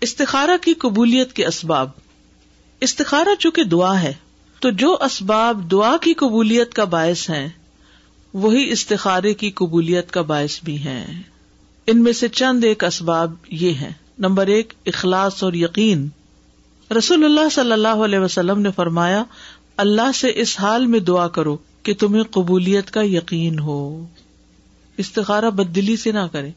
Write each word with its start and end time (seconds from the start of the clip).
استخارہ 0.00 0.56
کی 0.60 0.74
قبولیت 0.74 1.32
کے 1.32 1.46
اسباب۔ 1.46 1.88
استخارہ 2.80 3.34
چونکہ 3.38 3.64
دعا 3.64 4.02
ہے، 4.02 4.12
تو 4.60 4.70
جو 4.70 4.96
اسباب 5.00 5.70
دعا 5.70 5.96
کی 6.00 6.14
قبولیت 6.14 6.74
کا 6.74 6.84
باعث 6.84 7.30
ہیں، 7.30 7.48
وہی 8.34 8.70
استخارے 8.70 9.34
کی 9.34 9.50
قبولیت 9.50 10.10
کا 10.10 10.22
باعث 10.22 10.60
بھی 10.64 10.78
ہیں۔ 10.78 11.22
ان 11.86 12.02
میں 12.02 12.12
سے 12.12 12.28
چند 12.28 12.64
ایک 12.64 12.84
اسباب 12.84 13.34
یہ 13.50 13.72
ہیں۔ 13.72 13.92
نمبر 14.18 14.46
ایک، 14.46 14.72
اخلاص 14.86 15.42
اور 15.42 15.52
یقین۔ 15.52 16.08
رسول 16.98 17.24
اللہ 17.24 17.48
صلی 17.48 17.72
اللہ 17.72 17.88
علیہ 17.88 18.18
وسلم 18.18 18.60
نے 18.60 18.70
فرمایا، 18.76 19.24
اللہ 19.76 20.12
سے 20.14 20.32
اس 20.34 20.60
حال 20.60 20.86
میں 20.86 21.00
دعا 21.00 21.28
کرو 21.28 21.56
کہ 21.82 21.94
تمہیں 21.94 22.22
قبولیت 22.22 22.90
کا 22.90 23.02
یقین 23.02 23.58
ہو۔ 23.58 24.06
استخارہ 24.96 25.50
بد 25.50 25.76
دلی 25.76 25.96
سے 25.96 26.12
نہ 26.12 26.26
کرے۔ 26.32 26.50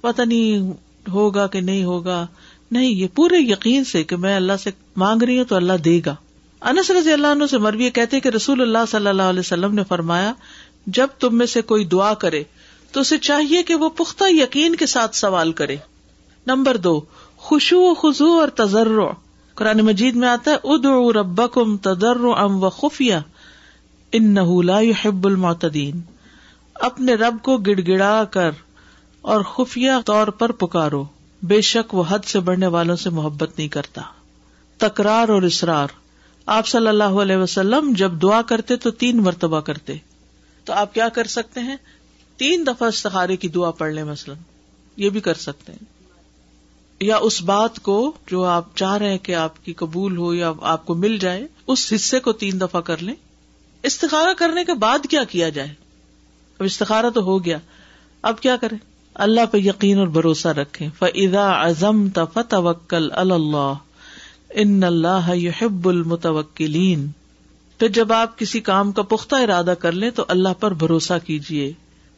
پتہ 0.00 0.22
نہیں 0.22 0.72
ہوگا 1.10 1.46
کہ 1.46 1.60
نہیں 1.60 1.84
ہوگا۔ 1.84 2.26
نہیں، 2.70 2.90
یہ 2.90 3.06
پورے 3.14 3.38
یقین 3.38 3.84
سے 3.84 4.04
کہ 4.04 4.16
میں 4.16 4.36
اللہ 4.36 4.56
سے 4.62 4.70
مانگ 4.96 5.22
رہی 5.22 5.38
ہوں 5.38 5.44
تو 5.44 5.56
اللہ 5.56 5.72
دے 5.72 6.00
گا۔ 6.06 6.14
انس 6.60 6.90
رضی 6.90 7.12
اللہ 7.12 7.26
عنہ 7.26 7.44
سے 7.50 7.58
مروی 7.58 7.90
کہتے 7.90 8.20
کہ 8.20 8.28
رسول 8.28 8.60
اللہ 8.60 8.78
صلی 8.90 9.06
اللہ 9.06 9.22
علیہ 9.22 9.40
وسلم 9.40 9.74
نے 9.74 9.84
فرمایا، 9.84 10.32
جب 10.86 11.06
تم 11.18 11.38
میں 11.38 11.46
سے 11.46 11.62
کوئی 11.62 11.84
دعا 11.84 12.14
کرے، 12.14 12.42
تو 12.92 13.00
اسے 13.00 13.18
چاہیے 13.18 13.62
کہ 13.62 13.74
وہ 13.74 13.88
پختہ 13.88 14.24
یقین 14.28 14.76
کے 14.76 14.86
ساتھ 14.86 15.16
سوال 15.16 15.52
کرے۔ 15.52 15.76
نمبر 16.46 16.76
دو 16.76 17.00
خوشو 17.36 17.80
و 17.80 17.94
خزو 17.94 18.40
اور 18.40 18.48
تجر 18.48 18.88
قرآن 19.54 19.78
مجید 19.78 20.16
میں 20.16 20.28
آتا 20.28 20.50
ہے 20.50 20.56
اد 20.64 21.16
ربکم 21.16 21.76
تدر 21.76 22.16
ام 22.36 22.64
و 22.64 22.70
خفیہ 22.70 23.14
ان 24.12 24.34
نہ 24.34 24.80
يحب 24.80 25.26
المعتدین۔ 25.26 26.00
اپنے 26.74 27.14
رب 27.14 27.36
کو 27.42 27.56
گڑ 27.56 27.80
گڑا 27.88 28.24
کر 28.24 28.50
اور 29.20 29.40
خفیہ 29.40 29.92
طور 30.04 30.26
پر 30.26 30.52
پکارو۔ 30.52 31.04
بے 31.42 31.60
شک 31.60 31.94
وہ 31.94 32.02
حد 32.08 32.18
سے 32.26 32.40
بڑھنے 32.40 32.66
والوں 32.66 32.96
سے 32.96 33.10
محبت 33.10 33.58
نہیں 33.58 33.68
کرتا۔ 33.68 34.02
تکرار 34.76 35.28
اور 35.28 35.42
اسرار 35.42 35.88
آپ 36.46 36.66
صلی 36.66 36.88
اللہ 36.88 37.04
علیہ 37.04 37.36
وسلم 37.36 37.92
جب 37.96 38.12
دعا 38.22 38.42
کرتے 38.42 38.76
تو 38.76 38.90
تین 38.90 39.16
مرتبہ 39.16 39.60
کرتے۔ 39.60 39.94
تو 40.64 40.72
آپ 40.72 40.94
کیا 40.94 41.08
کر 41.08 41.24
سکتے 41.24 41.60
ہیں؟ 41.60 41.76
تین 42.36 42.66
دفعہ 42.66 42.88
استخارے 42.88 43.36
کی 43.36 43.48
دعا 43.48 43.70
پڑھ 43.70 43.92
لیں 43.92 44.04
مثلاً۔ 44.04 44.36
یہ 44.96 45.10
بھی 45.10 45.20
کر 45.20 45.34
سکتے 45.34 45.72
ہیں۔ 45.72 45.84
یا 47.00 47.16
اس 47.16 47.42
بات 47.42 47.80
کو 47.80 48.12
جو 48.26 48.44
آپ 48.44 48.76
چاہ 48.76 48.96
رہے 48.96 49.10
ہیں 49.10 49.18
کہ 49.18 49.34
آپ 49.34 49.64
کی 49.64 49.72
قبول 49.72 50.16
ہو 50.16 50.34
یا 50.34 50.52
آپ 50.60 50.86
کو 50.86 50.94
مل 50.94 51.18
جائے، 51.18 51.46
اس 51.66 51.92
حصے 51.94 52.20
کو 52.20 52.32
تین 52.32 52.60
دفعہ 52.60 52.80
کر 52.80 52.98
لیں۔ 52.98 53.14
استخارہ 53.82 54.34
کرنے 54.36 54.64
کے 54.64 54.74
بعد 54.74 54.98
کیا 55.10 55.24
کیا 55.24 55.48
جائے؟ 55.48 55.68
اب 56.58 56.64
استخارہ 56.64 57.10
تو 57.10 57.22
ہو 57.22 57.44
گیا۔ 57.44 57.58
اب 58.22 58.40
کیا 58.40 58.56
کریں؟ 58.56 58.95
اللہ 59.18 59.40
پہ 59.50 59.58
یقین 59.58 59.98
اور 59.98 60.06
بھروسہ 60.06 60.48
رکھے 60.48 60.88
فضا 60.98 61.50
ازم 61.50 62.08
توکل 62.08 63.08
اللہ 63.12 63.72
ان 64.50 64.84
اللہ 64.84 65.34
یحب 65.34 65.88
المتوکلین 65.88 67.08
پھر 67.78 67.88
جب 67.88 68.12
آپ 68.12 68.38
کسی 68.38 68.60
کام 68.60 68.92
کا 68.92 69.02
پختہ 69.02 69.36
ارادہ 69.36 69.74
کر 69.78 69.92
لیں 69.92 70.10
تو 70.10 70.24
اللہ 70.28 70.48
پر 70.60 70.74
بھروسہ 70.74 71.12
کیجیے 71.26 71.72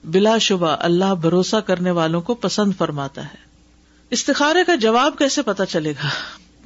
بلا 0.05 0.39
شبہ 0.39 0.77
اللہ 0.81 1.15
بھروسہ 1.21 1.57
کرنے 1.57 1.91
والوں 1.91 2.21
کو 2.21 2.35
پسند 2.35 2.73
فرماتا 2.79 3.25
ہے۔ 3.25 3.37
استخارے 4.11 4.65
کا 4.65 4.75
جواب 4.75 5.19
کیسے 5.19 5.43
پتا 5.43 5.67
چلے 5.67 5.91
گا؟ 5.91 6.09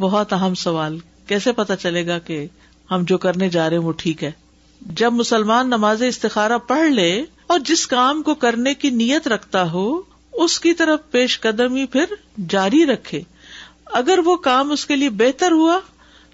بہت 0.01 0.33
اہم 0.33 0.55
سوال۔ 0.55 0.99
کیسے 1.27 1.53
پتا 1.53 1.77
چلے 1.77 2.07
گا 2.07 2.19
کہ 2.19 2.47
ہم 2.91 3.03
جو 3.03 3.19
کرنے 3.19 3.49
جا 3.49 3.71
رہے 3.71 3.77
ہیں 3.77 3.85
وہ 3.85 3.93
ٹھیک 3.93 4.25
ہے؟ 4.25 4.33
جب 4.81 5.13
مسلمان 5.13 5.67
نماز 5.67 6.03
استخارہ 6.03 6.59
پڑھ 6.59 6.91
لے 6.91 7.25
اور 7.47 7.59
جس 7.59 7.87
کام 7.87 8.23
کو 8.23 8.35
کرنے 8.35 8.75
کی 8.75 8.91
نیت 8.91 9.29
رکھتا 9.29 9.73
ہو 9.73 10.12
اس 10.33 10.61
کی 10.61 10.73
طرف 10.73 11.01
پیش 11.11 11.41
قدم 11.41 11.75
ہی 11.75 11.87
پھر 11.87 12.05
جاری 12.49 12.87
رکھے۔ 12.87 13.23
اگر 13.85 14.19
وہ 14.25 14.37
کام 14.37 14.71
اس 14.71 14.87
کے 14.87 14.97
لیے 14.97 15.11
بہتر 15.11 15.53
ہوا، 15.53 15.79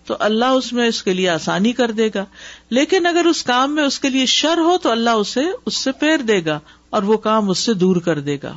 تو 0.04 0.16
اللہ 0.20 0.44
اس 0.44 0.72
میں 0.72 0.88
اس 0.88 1.02
کے 1.02 1.14
لیے 1.14 1.28
آسانی 1.28 1.72
کر 1.72 1.90
دے 1.90 2.10
گا۔ 2.14 2.24
لیکن 2.70 3.06
اگر 3.06 3.24
اس 3.24 3.42
کام 3.42 3.74
میں 3.74 3.84
اس 3.84 4.00
کے 4.00 4.08
لیے 4.08 4.26
شر 4.26 4.58
ہو، 4.58 4.78
تو 4.78 4.90
اللہ 4.90 5.10
اسے، 5.10 5.42
اس 5.66 5.76
سے 5.76 5.92
پیر 5.92 6.16
دے 6.16 6.44
گا 6.44 6.60
اور 6.90 7.02
وہ 7.02 7.16
کام 7.16 7.50
اس 7.50 7.58
سے 7.58 7.74
دور 7.74 7.96
کر 7.96 8.20
دے 8.20 8.36
گا۔ 8.42 8.56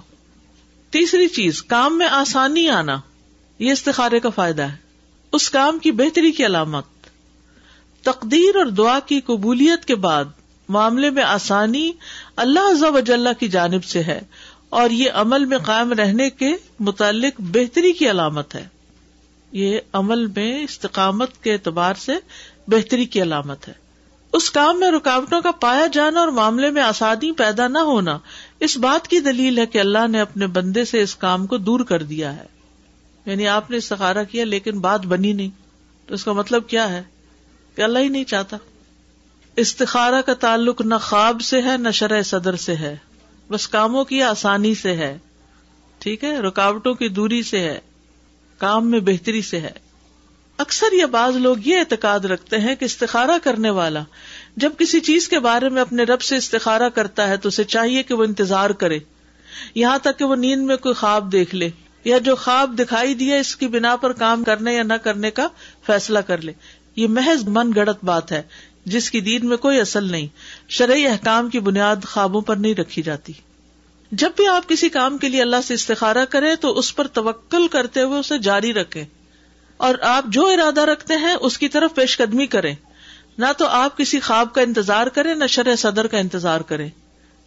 تیسری 0.90 1.28
چیز، 1.28 1.64
کام 1.64 1.98
میں 1.98 2.08
آسانی 2.08 2.70
آنا، 2.70 3.00
یہ 3.60 3.72
استخارے 3.72 4.20
کا 4.20 4.30
فائدہ 4.30 4.62
ہے۔ 4.62 4.76
اس 5.32 5.50
کام 5.50 5.80
کی 5.80 5.92
بہتری 5.92 6.32
کی 6.32 6.46
علامت۔ 6.46 6.86
تقدیر 8.02 8.56
اور 8.56 8.66
دعا 8.66 9.00
کی 9.00 9.22
قبولیت 9.22 9.86
کے 9.86 9.96
بعد 9.96 10.26
معاملے 10.70 11.10
میں 11.10 11.24
آسانی 11.24 11.92
اللہ 12.36 12.86
وجاللہ 12.88 13.30
کی 13.40 13.48
جانب 13.48 13.84
سے 13.84 14.04
ہے۔ 14.04 14.22
اور 14.72 14.90
یہ 14.90 15.12
عمل 15.12 15.46
میں 15.46 15.58
قائم 15.58 15.94
رہنے 15.94 16.30
کے 16.30 16.56
متعلق 16.80 17.34
بہتری 17.40 17.94
کی 17.94 18.10
علامت 18.10 18.56
ہے۔ 18.56 18.68
یہ 19.52 19.80
عمل 19.94 20.26
میں 20.26 20.64
استقامت 20.64 21.44
کے 21.44 21.54
اعتبار 21.54 21.94
سے 21.94 22.12
بہتری 22.68 23.06
کی 23.06 23.22
علامت 23.22 23.68
ہے۔ 23.68 23.74
اس 24.34 24.52
کام 24.52 24.80
میں 24.80 24.92
رکاوٹوں 24.92 25.42
کا 25.42 25.52
پایا 25.52 25.88
جانا 25.88 26.20
اور 26.20 26.28
معاملے 26.28 26.70
میں 26.70 26.82
آسانی 26.82 27.32
پیدا 27.32 27.68
نہ 27.68 27.78
ہونا 27.78 28.20
اس 28.60 28.78
بات 28.78 29.08
کی 29.08 29.20
دلیل 29.20 29.60
ہے 29.60 29.66
کہ 29.66 29.78
اللہ 29.78 30.08
نے 30.08 30.20
اپنے 30.20 30.48
بندے 30.48 30.86
سے 30.86 31.02
اس 31.02 31.16
کام 31.16 31.48
کو 31.48 31.58
دور 31.58 31.80
کر 31.80 32.04
دیا 32.04 32.36
ہے۔ 32.36 32.46
یعنی 33.26 33.48
آپ 33.48 33.72
نے 33.72 33.78
استخارا 33.78 34.24
کیا 34.24 34.46
لیکن 34.46 34.80
بات 34.80 35.06
بنی 35.06 35.34
نہیں۔ 35.34 35.50
تو 36.08 36.14
اس 36.14 36.24
کا 36.24 36.34
مطلب 36.34 36.68
کیا 36.68 36.90
ہے؟ 36.90 37.04
کہ 37.76 37.82
اللہ 37.82 38.00
ہی 38.00 38.08
نہیں 38.08 38.24
چاہتا۔ 38.24 38.58
استخارہ 39.56 40.22
کا 40.22 40.34
تعلق 40.34 40.82
نہ 40.82 40.96
خواب 41.02 41.42
سے 41.42 41.62
ہے، 41.62 41.78
نہ 41.78 41.90
شرح 41.90 42.22
صدر 42.22 42.56
سے 42.56 42.76
ہے۔ 42.76 42.96
بس 43.52 43.68
کاموں 43.68 44.06
کی 44.06 44.24
آسانی 44.24 44.76
سے 44.76 44.96
ہے۔ 44.96 45.18
ٹھیک 46.00 46.24
ہے؟ 46.24 46.40
رکاوٹوں 46.40 46.94
کی 46.94 47.08
دوری 47.08 47.44
سے 47.44 47.60
ہے۔ 47.60 47.80
کام 48.58 48.92
میں 48.92 49.00
بہتری 49.00 49.42
سے 49.42 49.60
ہے۔ 49.60 49.92
اکثر 50.58 50.94
یہ 50.94 51.06
بعض 51.06 51.36
لوگ 51.36 51.58
یہ 51.66 51.78
اعتقاد 51.78 52.20
رکھتے 52.20 52.58
ہیں 52.58 52.76
کہ 52.76 52.86
استخارہ 52.86 53.32
کرنے 53.44 53.70
والا 53.70 54.04
جب 54.58 54.72
کسی 54.78 55.00
چیز 55.00 55.30
کے 55.30 55.40
بارے 55.40 55.70
میں 55.70 55.82
اپنے 55.82 56.04
رب 56.04 56.22
سے 56.22 56.38
استخارہ 56.38 56.90
کرتا 56.90 57.28
ہے 57.28 57.38
تو 57.38 57.48
اسے 57.48 57.64
چاہیے 57.64 58.04
کہ 58.04 58.14
وہ 58.14 58.24
انتظار 58.24 58.70
کرے۔ 58.70 59.00
یہاں 59.76 59.98
تک 59.98 60.20
کہ 60.20 60.26
وہ 60.26 60.36
نیند 60.36 60.66
میں 60.66 60.78
کوئی 60.78 60.96
خواب 60.96 61.32
دیکھ 61.32 61.56
لے 61.56 61.70
یا 62.04 62.18
جو 62.18 62.36
خواب 62.36 62.80
دکھائی 62.80 63.14
دیا 63.14 63.36
اس 63.36 63.56
کی 63.56 63.68
بنا 63.68 63.96
پر 63.96 64.14
کام 64.14 64.44
کرنے 64.44 64.74
یا 64.74 64.84
نہ 64.84 64.94
کرنے 64.94 65.32
کا 65.32 65.48
فیصلہ 65.86 66.20
کر 66.20 66.42
لے۔ 66.42 66.54
یہ 66.96 67.08
محض 67.08 67.48
من 67.48 67.72
گڑت 67.76 68.04
بات 68.04 68.32
ہے۔ 68.32 68.42
جس 68.86 69.12
کی 69.12 69.22
دین 69.22 69.48
میں 69.48 69.58
کوئی 69.58 69.80
اصل 69.80 70.12
نہیں، 70.12 70.28
شرعی 70.70 71.08
احکام 71.08 71.50
کی 71.50 71.60
بنیاد 71.60 71.96
خوابوں 72.08 72.42
پر 72.42 72.56
نہیں 72.56 72.76
رکھی 72.76 73.02
جاتی۔ 73.02 73.34
جب 74.12 74.32
بھی 74.36 74.48
آپ 74.48 74.70
کسی 74.70 74.90
کام 74.90 75.18
کے 75.18 75.30
لیے 75.30 75.42
اللہ 75.42 75.56
سے 75.64 75.74
استخارہ 75.74 76.26
کریں 76.30 76.56
تو 76.56 76.80
اس 76.80 76.96
پر 76.96 77.08
توکل 77.08 77.68
کرتے 77.68 78.02
ہوئے 78.02 78.20
اسے 78.20 78.38
جاری 78.38 78.74
رکھیں۔ 78.74 79.06
اور 79.78 79.96
آپ 80.02 80.26
جو 80.28 80.48
ارادہ 80.48 80.82
رکھتے 80.82 81.16
ہیں، 81.16 81.36
اس 81.42 81.58
کی 81.58 81.68
طرف 81.68 81.96
پیش 81.96 82.18
قدمی 82.18 82.48
کریں۔ 82.48 82.76
نہ 83.38 83.46
تو 83.58 83.68
آپ 83.68 83.98
کسی 83.98 84.20
خواب 84.20 84.54
کا 84.54 84.62
انتظار 84.62 85.08
کریں، 85.08 85.36
نہ 85.36 85.46
شرح 85.46 85.76
صدر 85.76 86.08
کا 86.08 86.18
انتظار 86.18 86.62
کریں۔ 86.62 86.90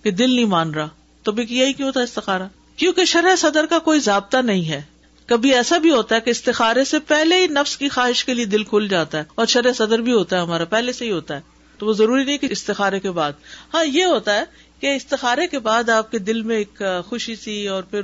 کہ 0.03 0.11
دل 0.11 0.34
نہیں 0.34 0.45
مان 0.45 0.71
رہا، 0.71 0.89
تو 1.22 1.33
بھی 1.33 1.47
یہی 1.49 1.72
کیوں 1.72 1.93
تھا 1.93 2.01
استخارہ؟ 2.01 2.43
کیونکہ 2.77 3.05
شرح 3.05 3.37
صدر 3.37 3.66
کا 3.66 3.78
کوئی 3.78 4.01
ضابطہ 4.01 4.37
نہیں 4.37 4.69
ہے۔ 4.69 4.83
کبھی 5.26 5.54
ایسا 5.54 5.78
بھی 5.78 5.90
ہوتا 5.90 6.14
ہے 6.14 6.20
کہ 6.20 6.30
استخارے 6.30 6.84
سے 6.84 6.98
پہلے 6.98 7.36
ہی 7.36 7.46
نفس 7.46 7.76
کی 7.76 7.88
خواہش 7.88 8.24
کے 8.24 8.34
لیے 8.34 8.44
دل 8.44 8.64
کھل 8.64 8.88
جاتا 8.88 9.18
ہے 9.18 9.24
اور 9.34 9.46
شرح 9.46 9.72
صدر 9.72 9.98
بھی 9.98 10.12
ہوتا 10.12 10.36
ہے 10.36 10.40
ہمارا، 10.40 10.64
پہلے 10.64 10.92
سے 10.92 11.04
ہی 11.04 11.10
ہوتا 11.10 11.36
ہے۔ 11.36 11.40
تو 11.78 11.86
وہ 11.86 11.92
ضروری 11.92 12.24
نہیں 12.24 12.38
کہ 12.38 12.48
استخارے 12.50 13.00
کے 13.00 13.10
بعد۔ 13.10 13.32
ہاں 13.74 13.84
یہ 13.84 14.04
ہوتا 14.04 14.34
ہے 14.34 14.44
کہ 14.80 14.94
استخارے 14.94 15.46
کے 15.46 15.58
بعد 15.58 15.88
آپ 15.88 16.10
کے 16.10 16.18
دل 16.18 16.42
میں 16.42 16.56
ایک 16.56 16.82
خوشی 17.06 17.36
سی 17.36 17.68
اور 17.68 17.82
پھر 17.82 18.02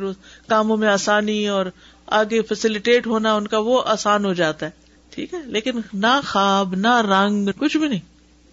کاموں 0.48 0.76
میں 0.76 0.88
آسانی 0.88 1.48
اور 1.48 1.66
آگے 2.06 2.42
فیسلٹیٹ 2.42 3.06
ہونا، 3.06 3.34
ان 3.34 3.47
کا 3.47 3.58
وہ 3.58 3.82
آسان 3.87 4.25
ہو 4.25 4.32
جاتا 4.32 4.66
ہے۔ 4.66 4.70
ٹھیک 5.10 5.34
ہے، 5.34 5.38
لیکن 5.47 5.81
نہ 5.92 6.20
خواب، 6.28 6.75
نہ 6.75 7.00
رنگ، 7.00 7.48
کچھ 7.58 7.76
بھی 7.76 7.88
نہیں۔ 7.88 8.00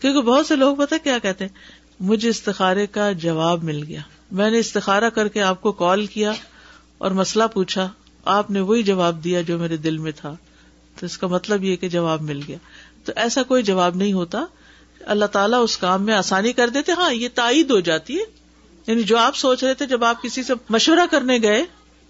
کیونکہ 0.01 0.22
بہت 0.22 0.45
سے 0.45 0.55
لوگ 0.55 0.75
پتا 0.78 0.95
کیا 1.03 1.17
کہتے 1.19 1.45
ہیں؟ 1.45 1.51
مجھے 1.99 2.29
استخارے 2.29 2.88
کا 2.88 3.11
جواب 3.11 3.63
مل 3.63 3.84
گیا۔ 3.88 4.01
میں 4.31 4.49
نے 4.49 4.59
استخارہ 4.59 5.09
کر 5.09 5.28
کے 5.28 5.41
آپ 5.41 5.61
کو 5.61 5.72
کال 5.72 6.05
کیا 6.05 6.34
اور 6.97 7.11
مسئلہ 7.11 7.44
پوچھا۔ 7.53 7.89
آپ 8.28 8.52
نے 8.52 8.60
وہی 8.60 8.84
جواب 8.84 9.24
دیا 9.24 9.42
جو 9.42 9.58
میرے 9.58 9.78
دل 9.78 9.98
میں 9.98 10.12
تھا۔ 10.16 10.36
تو 11.00 11.06
اس 11.06 11.18
کا 11.18 11.28
مطلب 11.28 11.64
یہ 11.64 11.76
کہ 11.76 11.90
جواب 11.90 12.22
مل 12.22 12.41
گیا۔ 12.47 12.58
تو 13.06 13.12
ایسا 13.16 13.44
کوئی 13.44 13.64
جواب 13.64 13.96
نہیں 13.96 14.14
ہوتا۔ 14.14 14.46
اللہ 15.06 15.26
تعالیٰ 15.26 15.64
اس 15.64 15.78
کام 15.78 16.03
میں 16.03 16.14
آسانی 16.14 16.53
کر 16.53 16.70
دیتے۔ 16.70 16.91
ہاں 16.91 17.14
یہ 17.14 17.28
تائید 17.35 17.72
ہو 17.72 17.79
جاتی 17.79 18.16
ہے۔ 18.16 18.24
یعنی 18.88 19.03
جو 19.03 19.18
آپ 19.18 19.35
سوچ 19.35 19.64
رہے 19.64 19.74
تھے 19.74 19.85
جب 19.85 20.03
آپ 20.03 20.22
کسی 20.22 20.44
سے 20.44 20.53
مشورہ 20.70 21.06
کرنے 21.12 21.38
گئے 21.41 21.66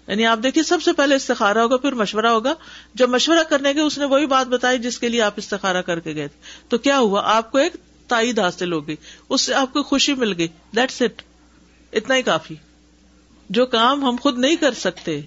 یعنی 0.06 0.26
آپ 0.26 0.38
دیکھیے 0.42 0.64
سب 0.64 0.82
سے 0.82 0.92
پہلے 0.92 1.14
استخارا 1.14 1.62
ہوگا، 1.62 1.76
پھر 1.76 1.92
مشورہ 1.92 2.26
ہوگا۔ 2.26 2.54
جب 2.94 3.08
مشورہ 3.08 3.42
کرنے 3.48 3.72
گئے، 3.72 3.82
اس 3.82 3.98
نے 3.98 4.04
وہی 4.04 4.26
بات 4.26 4.46
بتائی 4.46 4.78
جس 4.78 4.98
کے 4.98 5.08
لیے 5.08 5.22
آپ 5.22 5.32
استخارا 5.36 5.82
کر 5.82 6.00
کے 6.00 6.14
گئے 6.14 6.28
تھے۔ 6.28 6.42
تو 6.68 6.78
کیا 6.78 6.98
ہوا؟ 6.98 7.22
آپ 7.24 7.52
کو 7.52 7.58
ایک 7.58 7.72
تائید 8.08 8.38
حاصل 8.38 8.72
ہو 8.72 8.86
گئی۔ 8.86 8.96
اس 9.28 9.40
سے 9.40 9.54
آپ 9.54 9.72
کو 9.72 9.82
خوشی 9.82 10.14
مل 10.14 10.34
گئی۔ 10.38 10.48
دیٹس 10.76 11.02
اٹ 11.02 11.22
اتنا 11.92 12.14
ہی 12.14 12.22
کافی۔ 12.22 12.54
جو 13.50 13.66
کام 13.66 14.04
ہم 14.04 14.16
خود 14.22 14.38
نہیں 14.38 14.56
کر 14.56 14.72
سکتے 14.72 15.20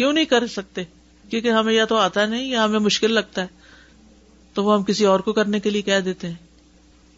کیوں 0.00 0.12
نہیں 0.12 0.24
کر 0.24 0.46
سکتے؟ 0.46 0.82
کیونکہ 1.30 1.50
ہمیں 1.50 1.72
یا 1.72 1.84
تو 1.84 1.96
آتا 1.96 2.26
نہیں 2.26 2.44
یا 2.44 2.64
ہمیں 2.64 2.78
مشکل 2.78 3.12
لگتا 3.12 3.42
ہے۔ 3.42 3.46
تو 4.54 4.64
وہ 4.64 4.74
ہم 4.74 4.82
کسی 4.82 5.06
اور 5.06 5.20
کو 5.20 5.32
کرنے 5.32 5.60
کے 5.60 5.70
لیے 5.70 5.82
کہہ 5.82 6.00
دیتے 6.00 6.28
ہیں۔ 6.28 6.34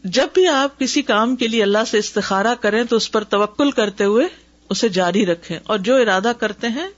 جب 0.04 0.26
بھی 0.34 0.48
آپ 0.48 0.78
کسی 0.78 1.02
کام 1.02 1.36
کے 1.36 1.48
لیے 1.48 1.62
اللہ 1.62 1.78
سے 1.90 1.98
استخارہ 1.98 2.54
کریں 2.60 2.84
تو 2.84 2.96
اس 2.96 3.12
پر 3.12 3.24
توکل 3.24 3.70
کرتے 3.70 4.04
ہوئے 4.04 4.26
اسے 4.70 4.88
جاری 4.88 5.26
رکھیں 5.26 5.58
اور 5.64 5.78
جو 5.78 5.96
ارادہ 5.96 6.32
کرتے 6.38 6.68
ہیں، 6.68 6.88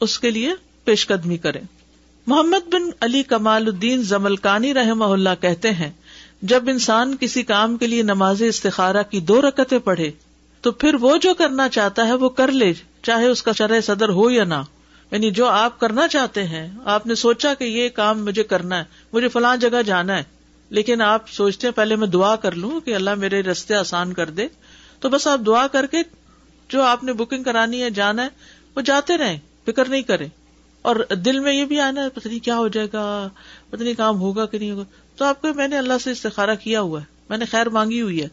اس 0.00 0.18
کے 0.18 0.30
لیے 0.30 0.50
پیش 0.84 1.06
قدمی 1.06 1.36
کریں۔ 1.36 1.60
محمد 2.26 2.74
بن 2.74 2.82
علی 3.00 3.22
کمال 3.22 3.66
الدین 3.66 4.02
زملکانی 4.02 4.74
رحم 4.74 5.02
اللہ 5.02 5.28
کہتے 5.40 5.70
ہیں، 5.70 5.90
جب 6.42 6.68
انسان 6.68 7.16
کسی 7.20 7.42
کام 7.42 7.76
کے 7.76 7.86
لیے 7.86 8.02
نماز 8.02 8.42
استخارہ 8.42 9.02
کی 9.10 9.20
دو 9.20 9.40
رکتیں 9.40 9.78
پڑھے، 9.78 10.10
تو 10.60 10.72
پھر 10.72 10.94
وہ 10.94 11.16
جو 11.16 11.34
کرنا 11.34 11.68
چاہتا 11.68 12.06
ہے 12.06 12.14
وہ 12.14 12.28
کر 12.28 12.52
لے، 12.52 12.72
چاہے 13.02 13.26
اس 13.26 13.42
کا 13.42 13.52
شرح 13.52 13.80
صدر 13.80 14.08
ہو 14.08 14.30
یا 14.30 14.44
نہ۔ 14.44 14.62
یعنی 15.12 15.30
جو 15.30 15.46
آپ 15.46 15.80
کرنا 15.80 16.08
چاہتے 16.08 16.44
ہیں، 16.44 16.70
آپ 16.84 17.06
نے 17.06 17.14
سوچا 17.14 17.54
کہ 17.54 17.64
یہ 17.64 17.88
کام 17.88 18.24
مجھے 18.24 18.42
کرنا 18.42 18.78
ہے، 18.78 18.84
مجھے 19.12 19.28
فلاں 19.28 19.56
جگہ 19.56 19.82
جانا 19.82 20.18
ہے، 20.18 20.22
لیکن 20.70 21.02
آپ 21.02 21.30
سوچتے 21.30 21.66
ہیں 21.66 21.74
پہلے 21.74 21.96
میں 21.96 22.06
دعا 22.06 22.36
کر 22.36 22.52
لوں 22.52 22.80
کہ 22.80 22.94
اللہ 22.94 23.14
میرے 23.14 23.42
رستے 23.42 23.74
آسان 23.74 24.12
کر 24.12 24.30
دے، 24.30 24.48
تو 25.00 25.08
بس 25.08 25.26
آپ 25.26 25.40
دعا 25.46 25.66
کر 25.66 25.86
کے 25.86 25.96
جو 26.68 26.82
آپ 26.82 27.04
نے 27.04 27.12
بکنگ 27.12 27.42
کرانی 27.42 27.82
ہے 27.82 27.90
جانا 27.90 28.22
ہے، 28.22 28.28
وہ 28.76 28.80
جاتے 28.80 29.16
رہیں، 29.16 29.38
فکر 29.66 29.88
نہیں 29.88 30.02
کریں۔ 30.02 30.28
اور 30.82 30.96
دل 31.14 31.38
میں 31.38 31.52
یہ 31.52 31.64
بھی 31.64 31.80
آنا 31.80 32.00
پتہ 32.14 32.28
نہیں 32.28 32.44
کیا 32.44 32.58
ہو 32.58 32.68
جائے 32.68 32.86
گا، 32.92 33.28
پتہ 33.70 33.82
نہیں 33.82 33.94
کام 33.94 34.20
ہوگا 34.20 34.46
کہ 34.46 34.58
نہیں 34.58 34.70
ہوگا۔ 34.70 34.84
تو 35.16 35.24
آپ 35.24 35.42
کو 35.42 35.48
میں 35.54 35.68
نے 35.68 35.78
اللہ 35.78 35.92
سے 36.04 36.10
استخارا 36.10 36.54
کیا 36.54 36.80
ہوا 36.80 37.00
ہے، 37.00 37.04
میں 37.28 37.38
نے 37.38 37.44
خیر 37.44 37.68
مانگی 37.68 38.00
ہوئی 38.00 38.22
ہے۔ 38.22 38.28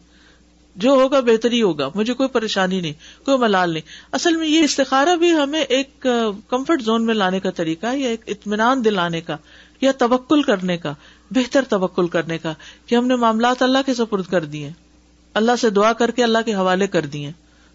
جو 0.76 0.90
ہوگا 0.90 1.20
بہتری 1.20 1.62
ہوگا، 1.62 1.90
مجھے 1.96 2.14
کوئی 2.14 2.30
پریشانی 2.30 2.82
نہیں، 2.82 2.94
کوئی 3.26 3.38
ملال 3.38 3.70
نہیں۔ 3.70 3.88
اصل 4.12 4.36
میں 4.36 4.48
یہ 4.48 4.64
استخارا 4.64 5.16
بھی 5.16 5.32
ہمیں 5.32 5.62
ایک 5.62 6.08
کمفرٹ 6.50 6.82
زون 6.82 7.06
میں 7.06 7.14
لانے 7.14 7.40
کا 7.40 7.50
طریقہ 7.50 7.88
ہے 7.88 8.00
یا 8.00 8.10
ایک 8.10 8.22
اطمینان 8.28 8.86
دلانے 8.86 9.22
کا 9.22 9.38
یا 9.82 9.92
توکل 9.92 10.42
کرنے 10.42 10.78
کا، 10.78 10.94
بہتر 11.32 11.64
توکل 11.70 12.08
کرنے 12.08 12.38
کا 12.38 12.54
کہ 12.86 12.96
ہم 12.96 13.08
نے 13.08 13.16
معاملات 13.16 13.62
اللہ 13.62 13.78
کے 13.86 13.94
سپرد 13.94 14.26
کر 14.26 14.46
دیے 14.46 14.72
اللہ 15.34 15.52
سے 15.62 15.70
دعا 15.70 15.94
کر 15.94 16.12
کے 16.12 16.24
اللہ 16.24 16.38
کے 16.46 16.54
حوالے 16.54 16.88
کر 16.88 17.06
دیے 17.06 17.32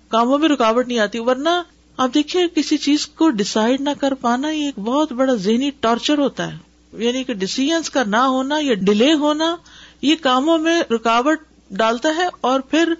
کاموں 0.09 0.39
میں 0.39 0.49
رکاوٹ 0.49 0.89
نہیں 0.89 0.99
آتی، 0.99 1.19
ورنہ 1.19 1.63
آپ 1.97 2.11
دیکھیے 2.15 2.43
کسی 2.55 2.77
چیز 2.77 3.07
کو 3.07 3.31
ڈسائڈ 3.31 3.81
نہ 3.81 3.91
کر 4.01 4.15
پانا 4.15 4.51
یہ 4.51 4.65
ایک 4.65 4.79
بہت 4.79 5.13
بڑا 5.13 5.35
ذہنی 5.35 5.71
ٹارچر 5.81 6.19
ہوتا 6.19 6.53
ہے۔ 6.53 6.59
یعنی 6.93 7.25
کہ 7.25 7.35
ڈسیزنس 7.35 7.91
کا 7.91 8.03
نہ 8.07 8.17
ہونا 8.17 8.59
یا 8.63 8.75
ڈیلے 8.75 9.13
ہونا، 9.13 9.57
یہ 10.03 10.15
کاموں 10.21 10.59
میں 10.59 10.83
رکاوٹ 10.91 11.39
ڈالتا 11.75 12.09
ہے 12.17 12.27
اور 12.41 12.61
پھر 12.61 12.95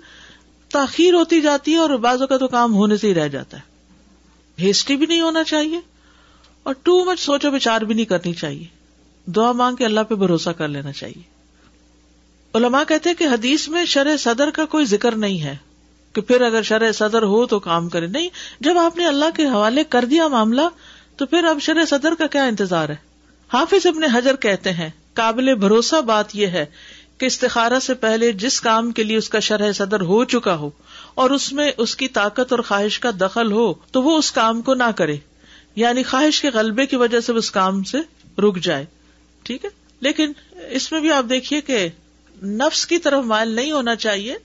تاخیر 0.73 1.15
ہوتی 1.15 1.41
جاتی 1.41 1.73
ہے 1.73 1.77
اور 1.77 1.91
بعضوں 1.91 2.27
کا 2.27 2.37
تو 2.37 2.49
کام 2.49 2.75
ہونے 2.75 2.97
سے 2.97 3.09
ہی 3.09 3.15
رہ 3.15 3.29
جاتا 3.29 3.57
ہے۔ 3.57 3.63
ہیسٹی 4.63 4.97
بھی 4.97 5.07
نہیں 5.07 5.21
ہونا 5.21 5.45
چاہیے 5.45 5.81
اور 6.63 6.75
ٹو 6.83 7.05
مچ 7.05 7.21
سوچو 7.21 7.51
بچار 7.51 7.81
بھی 7.81 7.95
نہیں 7.95 8.05
کرنی 8.05 8.33
چاہیے۔ 8.33 8.65
دعا 9.27 9.53
مانگ 9.53 9.77
کے 9.77 9.85
اللہ 9.85 10.01
پہ 10.01 10.15
بھروسہ 10.15 10.51
کر 10.51 10.69
لینا 10.69 10.93
چاہیے۔ 10.93 11.23
علماء 12.55 12.83
کہتے 12.89 13.15
کہ 13.15 13.25
حدیث 13.25 13.69
میں 13.69 13.85
شرح 13.85 14.17
صدر 14.17 14.51
کا 14.51 14.65
کوئی 14.65 14.85
ذکر 14.85 15.13
نہیں 15.13 15.41
ہے 15.41 15.57
کہ 16.13 16.21
پھر 16.21 16.41
اگر 16.41 16.63
شرح 16.63 16.93
صدر 16.93 17.23
ہو 17.23 17.47
تو 17.47 17.59
کام 17.59 17.89
کرے۔ 17.89 18.07
نہیں، 18.07 18.29
جب 18.61 18.79
آپ 18.79 18.97
نے 18.97 19.07
اللہ 19.07 19.37
کے 19.37 19.47
حوالے 19.47 19.85
کر 19.85 20.05
دیا 20.05 20.29
معاملہ 20.29 20.61
تو 21.17 21.27
پھر 21.27 21.45
اب 21.45 21.59
شرح 21.61 21.85
صدر 21.85 22.15
کا 22.15 22.27
کیا 22.27 22.45
انتظار 22.45 22.89
ہے؟ 22.89 22.97
حافظ 23.53 23.87
ابن 23.87 24.05
حجر 24.05 24.37
کہتے 24.37 24.73
ہیں، 24.73 24.91
قابل 25.15 25.55
بھروسہ 25.55 26.01
بات 26.01 26.37
یہ 26.37 26.47
ہے 26.47 26.67
کہ 27.19 27.27
استخارہ 27.27 27.79
سے 27.79 27.95
پہلے 27.95 28.33
جس 28.33 28.61
کام 28.61 28.93
کے 28.93 29.03
لیے 29.03 29.17
اس 29.17 29.29
کا 29.29 29.41
شرح 29.41 29.73
صدر 29.73 30.01
ہو 30.01 30.25
چکا 30.25 30.55
ہو 30.55 30.71
اور 31.15 31.31
اس 31.31 31.53
میں 31.53 31.73
اس 31.79 31.97
کی 31.97 32.09
طاقت 32.09 32.53
اور 32.53 32.59
خواہش 32.59 32.99
کا 32.99 33.11
دخل 33.21 33.53
ہو 33.53 33.75
تو 33.75 34.03
وہ 34.03 34.19
اس 34.19 34.33
کام 34.33 34.63
کو 34.63 34.75
نہ 34.75 34.91
کرے 34.97 35.17
یعنی 35.77 36.03
خواہش 36.03 36.41
کے 36.41 36.51
غلبے 36.51 36.87
کی 36.87 36.97
وجہ 36.97 37.21
سے 37.21 37.33
اس 37.33 37.51
کام 37.51 37.83
سے 37.83 37.99
رک 38.41 38.59
جائے۔ 38.59 38.85
ٹھیک 39.43 39.65
ہے؟ 39.65 39.71
لیکن 40.01 40.33
اس 40.71 40.93
میں 40.93 41.01
بھی 41.01 41.13
آپ 41.13 41.25
دیکھیے 41.29 41.61
کہ 41.61 41.89
نفس 42.43 42.87
کی 42.87 42.99
طرف 42.99 43.25
مائل 43.25 43.49
نہیں 43.49 43.73
ہونا 43.73 43.97
چاہیے۔ 43.97 44.37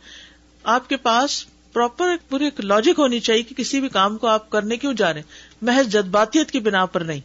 آپ 0.63 0.89
کے 0.89 0.97
پاس 0.97 1.45
پراپر 1.73 2.15
پوری 2.29 2.43
ایک 2.43 2.59
لاجک 2.59 2.99
ہونی 2.99 3.19
چاہیے 3.19 3.43
کہ 3.43 3.55
کسی 3.55 3.79
بھی 3.79 3.89
کام 3.89 4.17
کو 4.17 4.27
آپ 4.27 4.49
کرنے 4.49 4.77
کیوں 4.77 4.93
جا 4.93 5.13
رہے 5.13 5.19
ہیں۔ 5.19 5.27
محض 5.61 5.87
جذباتیت 5.87 6.51
کی 6.51 6.59
بنا 6.59 6.85
پر 6.85 7.01
نہیں۔ 7.01 7.19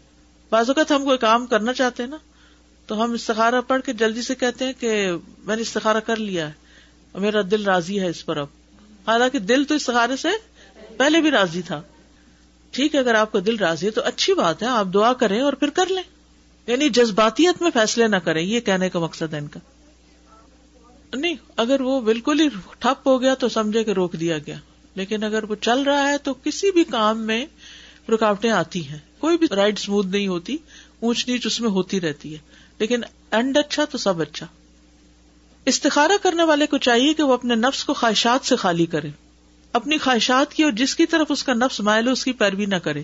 بعض 0.50 0.70
اوقات 0.70 0.93
ہم 0.93 1.05
کوئی 1.05 1.19
کام 1.19 1.46
کرنا 1.46 1.73
چاہتے 1.73 2.02
ہیں 2.02 2.11
نا۔ 2.11 2.17
تو 2.86 3.04
ہم 3.04 3.12
استخارہ 3.12 3.60
پڑھ 3.60 3.82
کے 3.82 3.92
جلدی 3.92 4.22
سے 4.22 4.34
کہتے 4.34 4.64
ہیں 4.64 4.72
کہ 4.81 5.10
میں 5.38 5.56
نے 5.56 5.62
استخارہ 5.62 5.96
کر 5.96 6.16
لیا 6.16 6.48
ہے 6.48 6.52
میرا 7.19 7.40
دل 7.50 7.64
راضی 7.64 8.00
ہے 8.00 8.08
اس 8.08 8.26
پر 8.26 8.36
اب۔ 8.36 8.46
حالانکہ 9.06 9.38
دل 9.38 9.64
تو 9.64 9.75
استخارے 9.75 10.16
سے 10.16 10.28
پہلے 10.96 11.20
بھی 11.20 11.31
راضی 11.31 11.62
تھا۔ 11.62 11.82
ٹھیک 12.70 12.94
ہے، 12.94 13.00
اگر 13.00 13.14
آپ 13.14 13.32
کا 13.32 13.38
دل 13.46 13.56
راضی 13.56 13.86
ہے 13.86 13.90
تو 13.90 14.00
اچھی 14.04 14.34
بات 14.34 14.62
ہے، 14.62 14.69
آپ 14.69 14.86
دعا 14.94 15.12
کریں 15.12 15.40
اور 15.40 15.52
پھر 15.52 15.70
کر 15.70 15.86
لیں۔ 15.86 16.02
یعنی 16.66 16.88
جذباتیت 16.88 17.62
میں 17.62 17.70
فیصلے 17.75 18.08
نہ 18.08 18.16
کریں، 18.16 18.42
یہ 18.42 18.60
کہنے 18.60 18.88
کا 18.88 18.98
مقصد 18.98 19.34
ہے 19.34 19.38
ان 19.38 19.48
کا۔ 19.48 19.60
نہیں، 21.14 21.34
اگر 21.56 21.81
وہ 21.81 22.00
بالکل 22.00 22.40
ہی 22.40 22.48
ٹھپ 22.78 23.08
ہو 23.08 23.20
گیا 23.20 23.34
تو 23.34 23.48
سمجھے 23.48 23.84
کہ 23.84 23.90
روک 23.90 24.12
دیا 24.12 24.38
گیا۔ 24.38 24.56
لیکن 24.94 25.25
اگر 25.25 25.44
وہ 25.44 25.54
چل 25.54 25.82
رہا 25.82 26.08
ہے 26.08 26.19
تو 26.19 26.34
کسی 26.34 26.70
بھی 26.70 26.84
کام 26.84 27.20
میں 27.20 27.46
رکاوٹیں 28.10 28.50
آتی 28.50 28.88
ہیں۔ 28.88 28.98
کوئی 29.19 29.38
بھی 29.38 29.46
رائڈ 29.56 29.78
اسموتھ 29.78 30.06
نہیں 30.06 30.28
ہوتی۔ 30.28 30.56
اونچ 31.05 31.29
نیچ 31.29 31.47
اس 31.47 31.61
میں 31.61 31.71
ہوتی 31.71 32.01
رہتی 32.01 32.33
ہے۔ 32.33 32.39
لیکن 32.79 33.01
اینڈ 33.31 33.56
اچھا 33.56 33.85
تو 33.85 33.99
سب 33.99 34.21
اچھا۔ 34.21 34.47
استخارہ 35.67 36.12
کرنے 36.23 36.43
والے 36.43 36.67
کو 36.67 36.79
چاہیے 36.79 37.15
کہ 37.15 37.23
وہ 37.23 37.33
اپنے 37.33 37.55
نفس 37.55 37.85
کو 37.85 37.95
خواہشات 37.95 38.47
سے 38.47 38.56
خالی 38.56 38.87
کرے۔ 38.87 39.09
اپنی 39.73 39.99
خواہشات 39.99 40.55
کی 40.55 40.62
اور 40.62 40.73
جس 40.73 40.97
کی 40.97 41.06
طرف 41.06 41.27
اس 41.29 41.45
کا 41.45 41.55
نفس 41.55 41.81
مائل 41.81 42.06
ہو، 42.06 42.12
اس 42.12 42.25
کی 42.25 42.33
پیروی 42.33 42.67
نہ 42.67 42.75
کرے۔ 42.75 43.03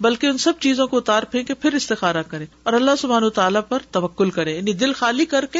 بلکہ 0.00 0.26
ان 0.26 0.38
سب 0.38 0.52
چیزوں 0.60 0.86
کو 0.86 0.96
اتار 0.98 1.22
پھینکے 1.22 1.54
پھر 1.54 1.74
استخارہ 1.74 2.22
کرے۔ 2.22 2.46
اور 2.62 2.72
اللہ 2.72 2.90
سبحان 2.98 3.22
و 3.22 3.30
تعالیٰ 3.30 3.60
پر 3.68 3.78
توکل 3.90 4.30
کرے۔ 4.30 4.56
یعنی 4.56 4.72
دل 4.72 4.92
خالی 4.92 5.24
کر 5.24 5.46
کے 5.46 5.58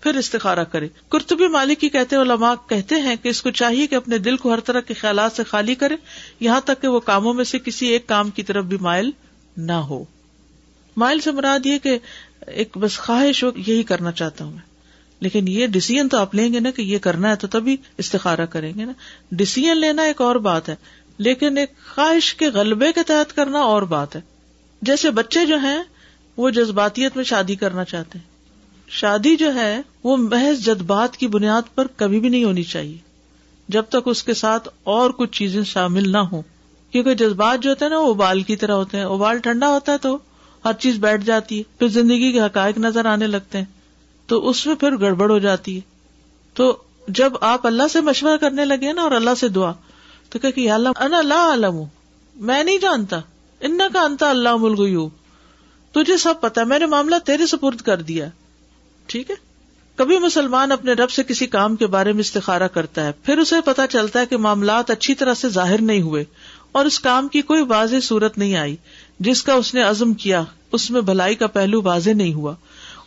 پھر 0.00 0.14
استخارہ 0.14 0.64
کرے۔ 0.64 0.88
کرتبی 1.08 1.46
مالک 1.46 1.80
کی 1.80 1.88
کہتے 1.88 2.16
علماء 2.16 2.54
کہتے 2.68 2.94
ہیں 2.94 3.16
کہ 3.22 3.28
اس 3.28 3.42
کو 3.42 3.50
چاہیے 3.50 3.86
کہ 3.86 3.94
اپنے 3.94 4.18
دل 4.18 4.36
کو 4.36 4.52
ہر 4.52 4.60
طرح 4.60 4.80
کے 4.80 4.94
خیالات 4.94 5.32
سے 5.32 5.44
خالی 5.44 5.74
کرے، 5.74 5.96
یہاں 6.40 6.60
تک 6.60 6.82
کہ 6.82 6.88
وہ 6.88 7.00
کاموں 7.00 7.34
میں 7.34 7.44
سے 7.44 7.58
کسی 7.58 7.86
ایک 7.86 8.06
کام 8.06 8.30
کی 8.30 8.42
طرف 8.42 8.64
بھی 8.64 8.76
مائل 8.80 9.10
نہ 9.56 9.72
ہو۔ 9.72 10.04
مائل 10.96 11.20
سے 11.20 11.30
مراد 11.30 11.66
یہ 11.66 11.78
کہ 11.78 11.98
ایک 12.46 12.76
بس 12.76 12.98
خواہش 12.98 13.44
ہو، 13.44 13.50
یہی 13.56 13.82
کرنا 13.82 14.12
چاہتا 14.12 14.44
ہوں 14.44 14.50
میں۔ 14.50 14.76
لیکن 15.20 15.48
یہ 15.48 15.66
ڈسیزن 15.66 16.08
تو 16.08 16.18
آپ 16.18 16.34
لیں 16.34 16.52
گے 16.52 16.60
نا 16.60 16.70
کہ 16.70 16.82
یہ 16.82 16.98
کرنا 16.98 17.30
ہے 17.30 17.36
تو 17.36 17.46
تبھی 17.46 17.76
استخارہ 17.98 18.46
کریں 18.46 18.72
گے 18.78 18.84
نا۔ 18.84 18.92
ڈسیزن 19.32 19.78
لینا 19.78 20.02
ایک 20.02 20.20
اور 20.20 20.36
بات 20.36 20.68
ہے، 20.68 20.76
لیکن 21.18 21.58
ایک 21.58 21.72
خواہش 21.94 22.34
کے 22.34 22.48
غلبے 22.48 22.92
کے 22.92 23.02
تحت 23.02 23.36
کرنا 23.36 23.58
اور 23.58 23.82
بات 23.82 24.16
ہے۔ 24.16 24.20
جیسے 24.82 25.10
بچے 25.10 25.46
جو 25.46 25.58
ہیں، 25.58 25.82
وہ 26.36 26.50
جذباتیت 26.50 27.16
میں 27.16 27.24
شادی 27.24 27.54
کرنا 27.54 27.84
چاہتے 27.84 28.18
ہیں۔ 28.18 28.26
شادی 28.88 29.36
جو 29.36 29.54
ہے، 29.54 29.80
وہ 30.02 30.16
محض 30.16 30.58
جذبات 30.58 31.16
کی 31.16 31.26
بنیاد 31.26 31.62
پر 31.74 31.86
کبھی 31.96 32.20
بھی 32.20 32.28
نہیں 32.28 32.44
ہونی 32.44 32.62
چاہیے۔ 32.62 32.98
جب 33.68 33.82
تک 33.88 33.96
اس 34.06 34.22
کے 34.22 34.34
ساتھ 34.34 34.68
اور 34.84 35.10
کچھ 35.10 35.38
چیزیں 35.38 35.62
شامل 35.62 36.12
نہ 36.12 36.18
ہوں۔ 36.18 36.42
کیونکہ 36.90 37.14
جذبات 37.14 37.60
جو 37.60 37.70
ہوتے 37.70 37.84
ہیں 37.84 37.90
نا، 37.90 37.98
وہ 37.98 38.14
ابال 38.14 38.42
کی 38.42 38.56
طرح 38.56 38.72
ہوتے 38.72 38.96
ہیں۔ 38.96 39.04
ابال 39.04 39.38
ٹھنڈا 39.38 39.68
ہوتا 39.68 39.92
ہے 39.92 39.98
تو 39.98 40.18
ہر 40.64 40.72
چیز 40.72 40.96
بیٹھ 40.98 41.24
جاتی 41.24 41.58
ہے، 41.58 41.62
پھر 41.78 41.88
زندگی 41.88 42.32
کے 42.32 42.40
حقائق 42.40 42.78
نظر 42.78 43.06
آنے 43.06 43.26
لگتے 43.26 43.58
ہیں۔ 43.58 43.64
تو 44.26 44.48
اس 44.48 44.66
میں 44.66 44.74
پھر 44.74 44.96
گڑبڑ 45.00 45.30
ہو 45.30 45.38
جاتی 45.38 45.76
ہے۔ 45.76 45.80
تو 46.54 46.76
جب 47.08 47.32
آپ 47.40 47.66
اللہ 47.66 47.82
سے 47.92 48.00
مشورہ 48.00 48.36
کرنے 48.36 48.64
لگے 48.64 48.92
نا 48.92 49.02
اور 49.02 49.10
اللہ 49.10 49.34
سے 49.36 49.48
دعا، 49.48 49.72
تو 50.30 50.38
کہ 50.38 50.70
اللہ 50.70 50.88
اللہ 50.98 51.34
عالم 51.34 51.82
میں 52.36 52.64
نہیں 52.64 52.78
جانتا۔ 52.78 53.20
ان 53.60 53.78
کا 53.92 54.00
انتا 54.00 54.30
اللہ 54.30 54.56
ملغیوب 54.56 55.10
تجھے 55.92 56.16
سب 56.16 56.34
پتا 56.40 56.64
میں 56.64 56.78
نے 56.78 56.86
معاملہ 56.86 57.14
تیرے 57.24 57.46
سپرد 57.46 57.80
کر 57.80 58.02
دیا 58.02 58.28
ٹھیک 59.06 59.30
ہے؟ 59.30 59.34
کبھی 59.96 60.18
مسلمان 60.18 60.72
اپنے 60.72 60.92
رب 60.92 61.10
سے 61.10 61.22
کسی 61.22 61.46
کام 61.46 61.76
کے 61.76 61.86
بارے 61.86 62.12
میں 62.12 62.20
استخارہ 62.20 62.68
کرتا 62.68 63.06
ہے، 63.06 63.12
پھر 63.12 63.38
اسے 63.38 63.56
پتا 63.64 63.86
چلتا 63.86 64.20
ہے 64.20 64.26
کہ 64.26 64.36
معاملات 64.36 64.90
اچھی 64.90 65.14
طرح 65.14 65.34
سے 65.34 65.48
ظاہر 65.48 65.80
نہیں 65.80 66.02
ہوئے 66.02 66.24
اور 66.72 66.84
اس 66.84 67.00
کام 67.00 67.28
کی 67.28 67.42
کوئی 67.42 67.62
واضح 67.62 67.96
صورت 68.02 68.38
نہیں 68.38 68.56
آئی۔ 68.56 68.76
جس 69.20 69.42
کا 69.42 69.52
اس 69.52 69.74
نے 69.74 69.82
عزم 69.82 70.14
کیا، 70.14 70.42
اس 70.72 70.90
میں 70.90 71.00
بھلائی 71.00 71.34
کا 71.34 71.46
پہلو 71.46 71.82
واضح 71.82 72.10
نہیں 72.10 72.34
ہوا۔ 72.34 72.54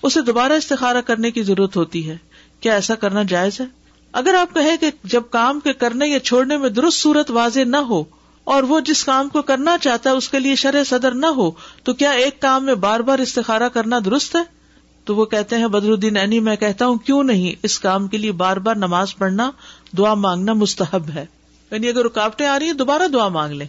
اسے 0.03 0.21
دوبارہ 0.21 0.53
استخارہ 0.53 1.01
کرنے 1.01 1.31
کی 1.31 1.43
ضرورت 1.43 1.77
ہوتی 1.77 2.09
ہے۔ 2.09 2.17
کیا 2.59 2.73
ایسا 2.73 2.95
کرنا 2.95 3.23
جائز 3.23 3.59
ہے؟ 3.59 3.65
اگر 4.11 4.33
آپ 4.33 4.53
کہیں 4.53 4.77
کہ 4.77 4.91
جب 5.03 5.21
کام 5.29 5.59
کے 5.59 5.73
کرنے 5.73 6.07
یا 6.07 6.19
چھوڑنے 6.19 6.57
میں 6.57 6.69
درست 6.69 6.97
صورت 6.97 7.31
واضح 7.31 7.59
نہ 7.59 7.77
ہو 7.77 8.03
اور 8.43 8.63
وہ 8.63 8.79
جس 8.79 9.03
کام 9.03 9.29
کو 9.29 9.41
کرنا 9.41 9.77
چاہتا 9.77 10.09
ہے 10.09 10.15
اس 10.15 10.29
کے 10.29 10.39
لیے 10.39 10.55
شرح 10.55 10.83
صدر 10.83 11.11
نہ 11.11 11.25
ہو، 11.25 11.51
تو 11.83 11.93
کیا 11.93 12.09
ایک 12.09 12.41
کام 12.41 12.65
میں 12.65 12.75
بار 12.75 12.99
بار 12.99 13.19
استخارہ 13.19 13.69
کرنا 13.69 13.99
درست 14.05 14.35
ہے؟ 14.35 14.59
تو 15.05 15.15
وہ 15.15 15.25
کہتے 15.25 15.57
ہیں، 15.57 15.67
بدر 15.67 15.89
الدین 15.89 16.17
اینی، 16.17 16.39
میں 16.39 16.55
کہتا 16.55 16.85
ہوں، 16.85 16.95
کیوں 16.95 17.23
نہیں؟ 17.23 17.59
اس 17.63 17.79
کام 17.79 18.07
کے 18.07 18.17
لیے 18.17 18.31
بار 18.31 18.57
بار 18.57 18.75
نماز 18.75 19.15
پڑھنا، 19.15 19.51
دعا 19.97 20.13
مانگنا 20.13 20.53
مستحب 20.53 21.09
ہے۔ 21.09 21.25
یعنی 21.71 21.89
اگر 21.89 22.05
رکاوٹیں 22.05 22.47
آ 22.47 22.59
رہی 22.59 22.65
ہیں، 22.65 22.73
دوبارہ 22.73 23.07
دعا 23.07 23.27
مانگ 23.27 23.53
لیں۔ 23.53 23.67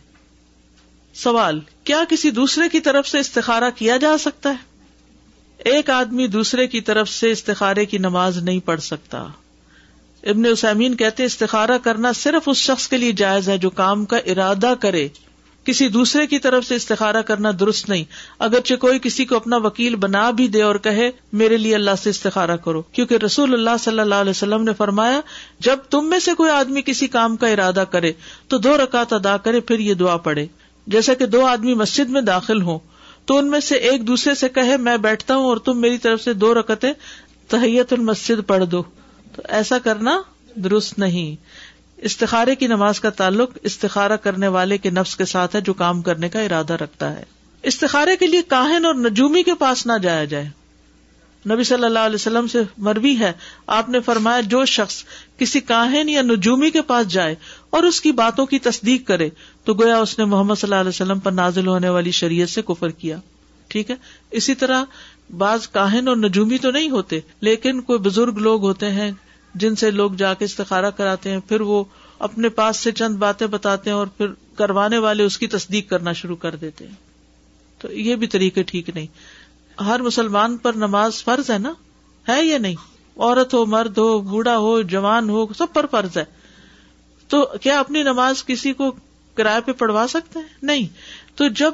سوال، 1.14 1.60
کیا 1.84 2.04
کسی 2.08 2.30
دوسرے 2.30 2.68
کی 2.68 2.80
طرف 2.80 3.08
سے 3.08 3.18
استخارہ 3.18 3.70
کیا 3.76 3.96
جا 3.96 4.18
سکتا 4.18 4.50
ہے؟ 4.50 4.70
ایک 5.58 5.90
آدمی 5.90 6.26
دوسرے 6.26 6.66
کی 6.66 6.80
طرف 6.80 7.08
سے 7.08 7.30
استخارے 7.30 7.84
کی 7.84 7.98
نماز 7.98 8.38
نہیں 8.38 8.60
پڑھ 8.60 8.80
سکتا۔ 8.80 9.26
ابن 10.22 10.46
اسامین 10.46 10.96
کہتے 10.96 11.24
استخارہ 11.24 11.78
کرنا 11.82 12.12
صرف 12.12 12.48
اس 12.48 12.56
شخص 12.56 12.88
کے 12.88 12.96
لیے 12.96 13.12
جائز 13.12 13.48
ہے 13.48 13.58
جو 13.58 13.70
کام 13.70 14.04
کا 14.04 14.16
ارادہ 14.16 14.74
کرے۔ 14.80 15.08
کسی 15.64 15.88
دوسرے 15.88 16.26
کی 16.26 16.38
طرف 16.38 16.64
سے 16.64 16.74
استخارہ 16.74 17.22
کرنا 17.22 17.50
درست 17.60 17.88
نہیں۔ 17.88 18.04
اگرچہ 18.38 18.74
کوئی 18.74 18.98
کسی 18.98 19.24
کو 19.24 19.36
اپنا 19.36 19.56
وکیل 19.56 19.96
بنا 19.96 20.30
بھی 20.30 20.48
دے 20.48 20.62
اور 20.62 20.74
کہے، 20.74 21.10
میرے 21.32 21.56
لیے 21.56 21.74
اللہ 21.74 21.90
سے 22.02 22.10
استخارہ 22.10 22.56
کرو۔ 22.56 22.82
کیونکہ 22.82 23.14
رسول 23.14 23.52
اللہ 23.52 23.76
صلی 23.80 23.98
اللہ 23.98 24.14
علیہ 24.14 24.30
وسلم 24.30 24.64
نے 24.64 24.74
فرمایا، 24.74 25.20
جب 25.58 25.76
تم 25.90 26.10
میں 26.10 26.18
سے 26.18 26.34
کوئی 26.34 26.50
آدمی 26.50 26.82
کسی 26.82 27.06
کام 27.06 27.36
کا 27.36 27.46
ارادہ 27.46 27.84
کرے، 27.90 28.12
تو 28.48 28.58
دو 28.58 28.76
رکعت 28.76 29.12
ادا 29.12 29.36
کرے، 29.36 29.60
پھر 29.60 29.78
یہ 29.78 29.94
دعا 29.94 30.16
پڑے 30.16 30.46
جیسا 30.90 31.14
کہ 31.14 31.26
دو 31.26 31.46
آدمی 31.46 31.74
مسجد 31.74 32.10
میں 32.10 32.20
داخل 32.20 32.62
ہوں 32.62 32.78
تو 33.24 33.36
ان 33.36 33.50
میں 33.50 33.60
سے 33.60 33.74
ایک 33.74 34.06
دوسرے 34.06 34.34
سے 34.34 34.48
کہے، 34.48 34.76
میں 34.76 34.96
بیٹھتا 34.96 35.36
ہوں 35.36 35.44
اور 35.44 35.56
تم 35.56 35.80
میری 35.80 35.98
طرف 35.98 36.22
سے 36.22 36.32
دو 36.32 36.54
رکتے 36.54 36.92
تحیت 37.48 37.92
المسد 37.92 38.46
پڑھ 38.46 38.64
دو۔ 38.64 38.82
تو 39.34 39.42
ایسا 39.48 39.78
کرنا 39.78 40.22
درست 40.54 40.98
نہیں۔ 40.98 41.44
استخارے 41.96 42.54
کی 42.54 42.66
نماز 42.66 43.00
کا 43.00 43.10
تعلق 43.10 43.50
استخارہ 43.62 44.16
کرنے 44.16 44.48
والے 44.48 44.78
کے 44.78 44.90
نفس 44.90 45.16
کے 45.16 45.24
ساتھ 45.24 45.56
ہے 45.56 45.60
جو 45.60 45.74
کام 45.74 46.02
کرنے 46.02 46.28
کا 46.28 46.40
ارادہ 46.40 46.72
رکھتا 46.72 47.16
ہے۔ 47.16 47.22
استخارے 47.62 48.16
کے 48.16 48.26
لیے 48.26 48.42
کاہن 48.42 48.84
اور 48.84 48.94
نجومی 48.94 49.42
کے 49.42 49.54
پاس 49.54 49.86
نہ 49.86 49.92
جایا 50.02 50.24
جائے۔ 50.24 50.48
نبی 51.48 51.64
صلی 51.64 51.84
اللہ 51.84 51.98
علیہ 51.98 52.14
وسلم 52.14 52.46
سے 52.46 52.58
مروی 52.78 53.18
ہے۔ 53.18 53.32
آپ 53.66 53.88
نے 53.88 54.00
فرمایا، 54.00 54.40
جو 54.40 54.64
شخص 54.64 55.04
کسی 55.38 55.60
کاہن 55.60 56.08
یا 56.08 56.22
نجومی 56.22 56.70
کے 56.70 56.82
پاس 56.82 57.08
جائے 57.08 57.34
اور 57.70 57.82
اس 57.82 58.00
کی 58.00 58.12
باتوں 58.12 58.46
کی 58.46 58.58
تصدیق 58.58 59.06
کرے، 59.06 59.28
تو 59.64 59.74
گویا 59.74 59.98
اس 59.98 60.18
نے 60.18 60.24
محمد 60.24 60.54
صلی 60.54 60.68
اللہ 60.70 60.80
علیہ 60.80 60.88
وسلم 60.88 61.18
پر 61.18 61.32
نازل 61.32 61.66
ہونے 61.66 61.88
والی 61.88 62.10
شریعت 62.10 62.50
سے 62.50 62.62
کفر 62.62 62.88
کیا۔ 62.88 63.18
ٹھیک 63.68 63.90
ہے؟ 63.90 63.96
اسی 64.30 64.54
طرح 64.54 64.84
بعض 65.36 65.68
کاہن 65.68 66.08
اور 66.08 66.16
نجومی 66.16 66.58
تو 66.58 66.70
نہیں 66.70 66.90
ہوتے، 66.90 67.20
لیکن 67.40 67.80
کوئی 67.80 67.98
بزرگ 67.98 68.38
لوگ 68.38 68.62
ہوتے 68.62 68.90
ہیں 68.90 69.10
جن 69.54 69.76
سے 69.76 69.90
لوگ 69.90 70.10
جا 70.10 70.34
کے 70.34 70.44
استخارہ 70.44 70.90
کراتے 70.90 71.30
ہیں، 71.30 71.40
پھر 71.48 71.60
وہ 71.60 71.84
اپنے 72.18 72.48
پاس 72.48 72.76
سے 72.76 72.92
چند 72.92 73.16
باتیں 73.16 73.46
بتاتے 73.46 73.90
ہیں 73.90 73.96
اور 73.96 74.06
پھر 74.06 74.26
کروانے 74.54 74.98
والے 74.98 75.22
اس 75.22 75.38
کی 75.38 75.46
تصدیق 75.46 75.90
کرنا 75.90 76.12
شروع 76.12 76.36
کر 76.36 76.56
دیتے 76.56 76.86
ہیں۔ 76.86 76.94
تو 77.78 77.92
یہ 77.92 78.16
بھی 78.16 78.26
طریقے 78.26 78.62
ٹھیک 78.62 78.90
نہیں۔ 78.90 79.06
ہر 79.80 80.02
مسلمان 80.02 80.56
پر 80.56 80.72
نماز 80.72 81.24
فرض 81.24 81.50
ہے 81.50 81.58
نا؟ 81.58 81.72
ہے 82.28 82.44
یا 82.44 82.58
نہیں؟ 82.58 82.74
عورت 83.16 83.54
ہو 83.54 83.66
مرد 83.66 83.98
ہو 83.98 84.18
بوڑھا 84.18 84.56
ہو 84.58 84.82
جوان 84.82 85.30
ہو 85.30 85.46
سب 85.58 85.66
پر 85.72 85.86
فرض 85.90 86.16
ہے۔ 86.16 86.24
تو 87.28 87.46
کیا 87.62 87.80
اپنی 87.80 88.02
نماز 88.02 88.44
کسی 88.44 88.72
کو 88.72 88.92
کرایہ 89.34 89.60
پہ 89.60 89.72
پڑھوا 89.72 90.06
سکتے 90.08 90.38
ہیں؟ 90.38 90.46
نہیں۔ 90.62 90.86
تو 91.34 91.48
جب 91.48 91.72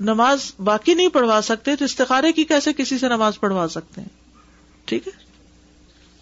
نماز 0.00 0.52
باقی 0.64 0.94
نہیں 0.94 1.08
پڑھوا 1.08 1.40
سکتے 1.42 1.76
تو 1.76 1.84
استخارے 1.84 2.32
کی 2.32 2.44
کیسے 2.44 2.72
کسی 2.72 2.98
سے 2.98 3.08
نماز 3.08 3.40
پڑھوا 3.40 3.66
سکتے 3.70 4.00
ہیں؟ 4.00 4.08
ٹھیک 4.84 5.06
ہے؟ 5.06 5.12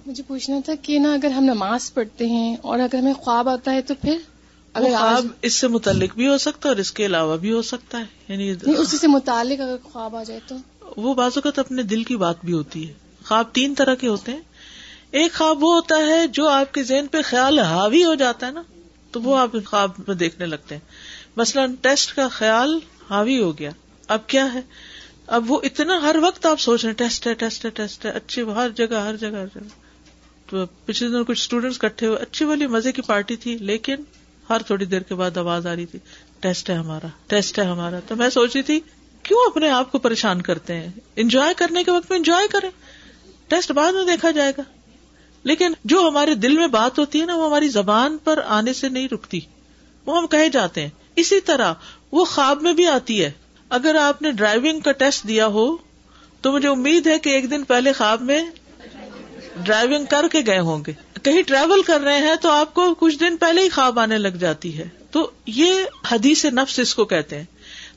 مجھے 0.07 0.23
پوچھنا 0.23 0.61
تھا 0.65 0.73
کہ 0.83 0.99
نا 0.99 1.15
اگر 1.15 1.31
ہم 1.31 1.45
نماز 1.45 1.95
پڑھتے 1.95 2.27
ہیں 2.27 2.57
اور 2.63 2.79
اگر 2.79 2.99
ہمیں 2.99 3.13
خواب 3.13 3.49
آتا 3.49 3.73
ہے 3.73 3.83
تو 3.83 3.95
پھر؟ 3.95 4.19
اگر 4.73 4.87
خواب 4.99 5.27
اس 5.43 5.55
سے 5.55 5.69
متعلق 5.69 6.15
بھی 6.15 6.29
ہو 6.29 6.39
سکتا 6.39 6.69
ہے 6.69 6.75
اور 6.75 6.81
اس 6.81 6.93
کے 6.93 7.07
علاوہ 7.07 7.37
بھی 7.37 7.53
ہو 7.53 7.63
سکتا 7.63 7.99
ہے۔ 7.99 8.05
یعنی 8.29 8.55
اسی 8.79 8.99
سے 8.99 9.07
متعلق 9.07 9.61
اگر 9.61 9.77
خواب 9.83 10.17
آ 10.17 10.23
جائے 10.23 10.41
تو؟ 10.47 10.57
وہ 10.97 11.15
بعض 11.15 11.33
اوقات 11.35 11.59
اپنے 11.59 11.83
دل 11.83 12.05
کی 12.05 12.17
بات 12.17 12.45
بھی 12.45 12.53
ہوتی 12.53 12.89
ہے۔ 12.89 12.93
خواب 13.25 13.45
تین 13.53 13.75
طرح 13.75 13.95
کے 13.95 14.09
ہوتے 14.09 14.33
ہیں۔ 14.33 14.41
ایک 15.11 15.35
خواب 15.35 15.65
وہ 15.65 15.75
ہوتا 15.75 15.97
ہے 15.97 16.27
جو 16.27 16.49
آپ 16.49 16.75
کے 16.75 16.83
ذہن 16.83 17.07
پہ 17.07 17.19
خیال 17.25 17.59
حاوی 17.59 18.05
ہو 18.05 18.15
جاتا 18.15 18.47
ہے 18.47 18.53
نا، 18.53 18.63
تو 19.11 19.23
وہ 19.23 19.39
آپ 19.39 19.51
خواب 19.67 19.91
میں 20.09 20.15
دیکھنے 20.15 20.47
لگتے 20.47 20.75
ہیں۔ 20.75 20.83
مثلاً 21.37 21.75
ٹیسٹ 21.75 22.17
کا 22.17 22.29
خیال 22.29 22.79
حاوی 23.11 23.43
ہو 23.43 23.59
گیا۔ 23.59 23.71
اب 24.09 24.27
کیا 24.27 24.55
ہے؟ 24.55 24.61
اب 25.27 25.51
وہ 25.51 25.61
اتنا 25.63 26.03
ہر 26.03 26.17
وقت 26.23 26.47
آپ 26.47 26.61
سوچ 26.61 26.85
رہے 26.85 26.93
ٹیسٹ 26.93 27.27
ہے 27.27 27.35
ٹیسٹ 27.35 27.65
ہے 27.65 27.71
ٹیسٹ 27.71 28.05
ہے، 28.05 28.11
اچھی، 28.11 28.43
ہر 28.43 28.69
جگہ 28.71 28.95
ہر 28.95 29.17
جگہ 29.17 29.29
ہر 29.29 29.47
جگہ۔ 29.47 29.69
تو 30.51 30.57
پچھلے 30.87 31.11
دن 31.11 31.25
کچھ 31.25 31.41
اسٹوڈینٹس 31.41 31.79
کٹھے 31.79 32.07
ہوئے، 32.07 32.19
اچھی 32.19 32.45
والی 32.45 32.67
مزے 32.67 32.93
کی 32.93 33.03
پارٹی 33.03 33.37
تھی، 33.37 33.59
لیکن 33.59 33.95
ہر 34.51 34.63
تھوڑی 34.67 34.85
دیر 34.85 35.01
کے 35.01 35.15
بعد 35.15 35.37
آواز 35.37 35.67
آ 35.67 35.77
رہی 35.77 35.87
تھی، 35.87 35.99
ٹیسٹ 36.41 36.71
ہے 36.71 36.75
ہمارا، 36.75 37.07
ٹیسٹ 37.27 37.59
ہے 37.59 37.65
ہمارا۔ 37.65 38.01
تو 38.09 38.17
میں 38.17 38.31
سوچی 38.31 38.63
تھی 38.63 38.81
کیوں 39.29 39.41
اپنے 39.47 39.71
آپ 39.71 39.93
کو 39.93 39.99
پریشان 39.99 40.43
کرتے 40.43 40.75
ہیں؟ 40.75 40.89
انجوائے 41.17 41.55
کرنے 41.57 41.85
کے 41.85 41.91
وقت 41.91 42.11
میں 42.11 42.19
انجوائے 42.19 42.49
کریں۔ 42.49 42.71
ٹیسٹ 43.49 43.73
بعد 43.73 43.93
میں 43.93 44.05
دیکھا 44.05 44.31
جائے 44.31 44.53
گا۔ 44.59 44.63
لیکن 45.45 45.73
جو 45.85 46.09
ہمارے 46.09 46.35
دل 46.35 46.57
میں 46.57 46.67
بات 46.67 46.99
ہوتی 46.99 47.21
ہے 47.21 47.27
نا، 47.27 47.37
وہ 47.37 47.47
ہماری 47.47 47.69
زبان 47.69 48.19
پر 48.25 48.41
آنے 48.47 48.73
سے 48.73 48.89
نہیں 48.89 49.09
رکتی۔ 49.13 49.41
وہ 50.07 50.19
ہم 50.19 50.27
کہے 50.27 50.49
جاتے 50.49 50.83
ہیں۔ 50.83 50.89
اسی 51.17 51.41
طرح 51.41 51.73
وہ 52.13 52.25
خواب 52.25 52.63
میں 52.63 52.73
بھی 52.73 52.87
آتی 52.87 53.25
ہے۔ 53.25 53.31
اگر 53.69 53.95
آپ 53.95 54.23
نے 54.23 54.33
ڈرائیونگ 54.33 54.81
کا 54.81 54.93
ٹیسٹ 54.93 55.29
دیا 55.29 55.47
ہو، 55.47 55.77
تو 56.41 56.53
مجھے 56.53 56.69
امید 56.69 57.07
ہے 57.07 57.19
کہ 57.19 57.31
ایک 57.31 57.51
دن 57.51 57.65
پہلے 57.65 57.93
خواب 57.93 58.23
میں 58.23 58.43
ڈرائیونگ 59.57 60.05
کر 60.05 60.25
کے 60.33 60.41
گئے 60.47 60.59
ہوں 60.59 60.85
گے۔ 60.87 60.93
کہیں 61.23 61.43
ٹریول 61.43 61.83
کر 61.83 62.01
رہے 62.01 62.19
ہیں 62.19 62.37
تو 62.37 62.51
آپ 62.51 62.75
کو 62.75 62.95
کچھ 62.95 63.19
دن 63.19 63.37
پہلے 63.37 63.63
ہی 63.63 63.69
خواب 63.69 63.99
آنے 63.99 64.19
لگ 64.19 64.29
جاتی 64.29 64.79
ہے۔ 64.79 64.89
تو 65.11 65.31
یہ 65.47 65.75
حدیث 66.13 66.45
نفس 66.45 66.79
اس 66.79 66.95
کو 66.95 67.05
کہتے 67.05 67.37
ہیں۔ 67.37 67.45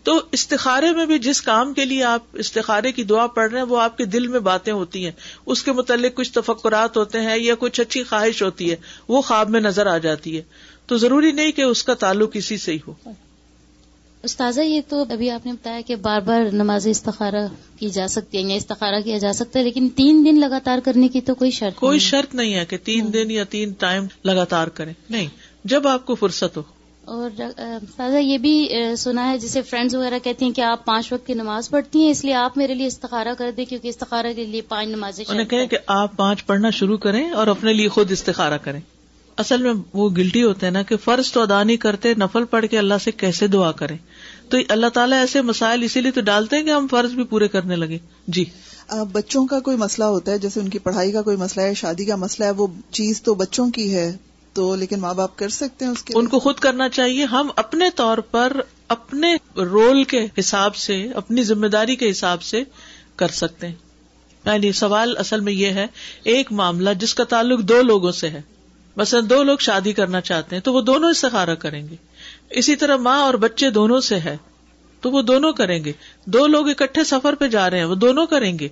تو 0.03 0.22
استخارے 0.31 0.91
میں 0.91 1.05
بھی 1.05 1.20
جس 1.20 1.41
کام 1.41 1.74
کے 1.74 1.86
لیے 1.86 2.03
آپ 2.03 2.22
استخارے 2.34 2.91
کی 2.91 3.03
دعا 3.03 3.27
پڑھ 3.27 3.51
رہے 3.51 3.60
ہیں 3.60 3.67
وہ 3.67 3.81
آپ 3.81 3.98
کے 3.98 4.05
دل 4.05 4.27
میں 4.27 4.39
باتیں 4.39 4.74
ہوتی 4.74 5.05
ہیں۔ 5.05 5.12
اس 5.46 5.63
کے 5.63 5.72
متعلق 5.72 6.15
کچھ 6.15 6.31
تفکرات 6.34 6.98
ہوتے 6.98 7.22
ہیں 7.22 7.38
یا 7.38 7.55
کچھ 7.60 7.81
اچھی 7.81 8.03
خواہش 8.03 8.43
ہوتی 8.43 8.72
ہے 8.72 8.75
وہ 9.08 9.22
خواب 9.22 9.50
میں 9.50 9.62
نظر 9.62 9.86
آ 9.88 9.98
جاتی 9.98 10.38
ہے۔ 10.38 10.41
تو 10.86 10.98
ضروری 10.98 11.31
نہیں 11.31 11.51
کہ 11.51 11.62
اس 11.62 11.84
کا 11.84 11.93
تعلق 11.93 12.29
اسی 12.34 12.58
سے 12.58 12.72
ہی 12.72 12.79
ہو۔ 12.88 12.93
استاذہ 14.24 14.62
یہ 14.62 14.81
تو 14.89 15.05
ابھی 15.10 15.29
آپ 15.29 15.46
نے 15.46 15.51
بتایا 15.53 15.81
کہ 15.88 15.96
بار 15.96 16.22
بار 16.22 16.41
نماز 16.51 16.88
استخارہ 16.88 17.48
کی 17.79 17.89
جا 17.89 18.08
سکتی 18.08 18.38
ہے 18.38 18.43
یا 18.43 18.55
استخارہ 18.55 19.01
کیا 19.01 19.17
جا 19.17 19.34
سکتا 19.34 19.60
ہے 19.60 19.63
لیکن 19.63 19.89
تین 19.89 20.25
دن 20.25 20.39
لگاتار 20.39 20.79
کرنے 20.79 21.08
کی 21.08 21.22
تو 21.22 21.36
کوئی 21.36 21.51
شرط 21.51 21.75
کوئی 21.75 22.00
شرط 22.00 22.36
نہیں 22.36 22.53
ہے 22.53 22.65
کہ 22.65 22.77
تین 22.77 23.13
دن 23.13 23.31
یا 23.31 23.43
تین 23.43 23.72
ٹائم 23.72 24.05
لگاتار 24.25 24.67
کریں۔ 24.67 24.93
نہیں 25.10 25.27
جب 25.65 25.88
آپ 25.88 26.05
کو 26.05 26.15
فرصت 26.15 26.58
ہو۔ 26.58 26.80
اور 27.05 27.41
استاذہ 27.58 28.17
یہ 28.17 28.38
بھی 28.38 28.70
سنا 28.98 29.31
ہے 29.31 29.38
جسے 29.38 29.62
فرینڈز 29.62 29.96
وغیرہ 29.96 30.20
کہتی 30.24 30.46
ہیں 30.46 30.51
کہ 30.51 30.62
آپ 30.62 30.86
پانچ 30.86 31.13
وقت 31.13 31.27
کی 31.27 31.34
نماز 31.34 31.70
پڑھتی 31.70 32.03
ہیں 32.03 32.12
اس 32.12 32.25
لیے 32.25 32.34
آپ 32.34 32.58
میرے 32.58 32.74
لیے 32.74 32.88
استخارہ 32.88 33.34
کر 33.38 33.51
دیں 33.58 33.65
کیونکہ 33.65 33.88
استخارہ 33.88 34.34
کے 34.36 34.46
لیے 34.46 34.62
پانچ 34.62 34.89
نمازیں 34.89 35.25
انہیں 35.27 35.46
کہیں 35.46 35.67
کہ 35.67 35.77
آپ 35.88 36.17
پانچ 36.17 36.46
پڑھنا 36.46 36.70
شروع 36.70 36.98
کریں 36.98 37.31
اور 37.31 37.48
اپنے 37.48 37.74
لیے 37.74 37.88
خود 37.88 38.12
استخارہ 38.12 38.58
کریں۔ 38.58 38.79
اصل 39.38 39.62
میں 39.62 39.74
وہ 39.93 40.10
گلٹی 40.10 40.43
ہوتے 40.43 40.65
ہیں 40.65 40.74
نا 40.74 40.81
کہ 40.81 40.98
فرض 40.98 41.31
تو 41.31 41.41
ادا 41.41 41.63
نہیں 41.63 41.77
کرتے 41.77 42.13
نفل 42.13 42.46
پڑھ 42.46 42.65
کے 42.72 42.77
اللہ 42.77 42.93
سے 43.03 43.12
کیسے 43.12 43.48
دعا 43.48 43.72
کریں؟ 43.72 43.98
تو 44.50 44.58
اللہ 44.70 44.88
تعالیٰ 44.88 45.20
ایسے 45.20 45.41
مسائل 45.41 45.84
اسی 45.84 46.01
لیے 46.01 46.12
تو 46.12 46.22
ڈالتے 46.22 46.58
ہیں 46.58 46.63
کہ 46.63 46.70
ہم 46.70 46.88
فرض 46.91 47.12
بھی 47.12 47.24
پورے 47.24 47.48
کرنے 47.48 47.75
لگے۔ 47.75 47.98
جی۔ 48.27 48.46
بچوں 49.12 49.46
کا 49.48 49.60
کوئی 49.60 49.77
مسئلہ 49.77 50.05
ہوتا 50.05 50.31
ہے 50.31 50.38
جیسے 50.38 50.60
ان 50.60 50.70
کی 50.70 50.79
پڑھائی 50.79 51.12
کا 51.12 51.22
کوئی 51.22 51.38
مسئلہ 51.38 51.65
ہے 51.65 51.74
شادی 51.74 52.05
کا 52.05 52.15
مسئلہ 52.15 52.46
ہے 52.46 52.51
وہ 52.51 52.67
چیز 52.91 53.22
تو 53.22 53.36
بچوں 53.36 53.70
کی 53.70 53.96
ہے۔ 53.96 54.17
تو 54.53 54.75
لیکن 54.75 55.00
ماں 55.00 55.13
باپ 55.13 55.38
کر 55.38 55.50
سکتے 55.50 55.86
ہیں 55.86 55.91
اس 55.91 56.03
کے 56.03 56.13
ان 56.15 56.27
کو 56.27 56.39
خود 56.39 56.55
کرنا 56.55 56.89
چاہیے۔ 56.89 57.25
ہم 57.25 57.50
اپنے 57.55 57.89
طور 57.96 58.17
پر 58.17 58.58
اپنے 58.88 59.36
رول 59.55 60.03
کے 60.03 60.27
حساب 60.39 60.75
سے 60.75 61.08
اپنی 61.15 61.43
ذمہ 61.43 61.67
داری 61.67 61.96
کے 61.96 62.12
حساب 62.12 62.41
سے 62.41 62.63
کر 63.15 63.27
سکتے 63.27 63.67
ہیں۔ 63.67 63.75
یعنی 64.46 64.72
سوال 64.72 65.17
اصل 65.17 65.39
میں 65.39 65.53
یہ 65.53 65.67
ہے 65.67 65.88
ایک 66.24 66.51
معاملہ 66.51 66.89
جس 67.00 67.13
کا 67.13 67.24
تعلق 67.24 67.60
دو 67.60 67.81
لوگوں 67.81 68.12
سے 68.12 68.29
ہے۔ 68.29 68.41
بس 68.98 69.15
دو 69.29 69.43
لوگ 69.43 69.58
شادی 69.58 69.93
کرنا 69.93 70.22
چاہتے 70.22 70.55
ہیں 70.55 70.63
تو 70.63 70.74
وہ 70.74 70.81
دونوں 70.81 71.10
استخارہ 71.10 71.55
کریں 71.55 71.88
گے۔ 71.89 71.96
اسی 72.50 72.75
طرح 72.75 72.96
ماں 72.98 73.20
اور 73.20 73.34
بچے 73.34 73.70
دونوں 73.70 74.01
سے 74.01 74.15
ہے 74.15 74.38
تو 75.01 75.12
وہ 75.12 75.22
دونوں 75.22 75.53
کریں 75.53 75.86
گے۔ 75.86 75.91
دو 76.25 76.48
لوگ 76.48 76.70
اکٹھے 76.70 77.03
سفر 77.03 77.36
پہ 77.36 77.48
جا 77.48 77.70
رہے 77.70 77.77
ہیں 77.77 77.86
وہ 77.86 77.96
دونوں 77.96 78.25
کریں 78.25 78.60
گے۔ 78.60 78.67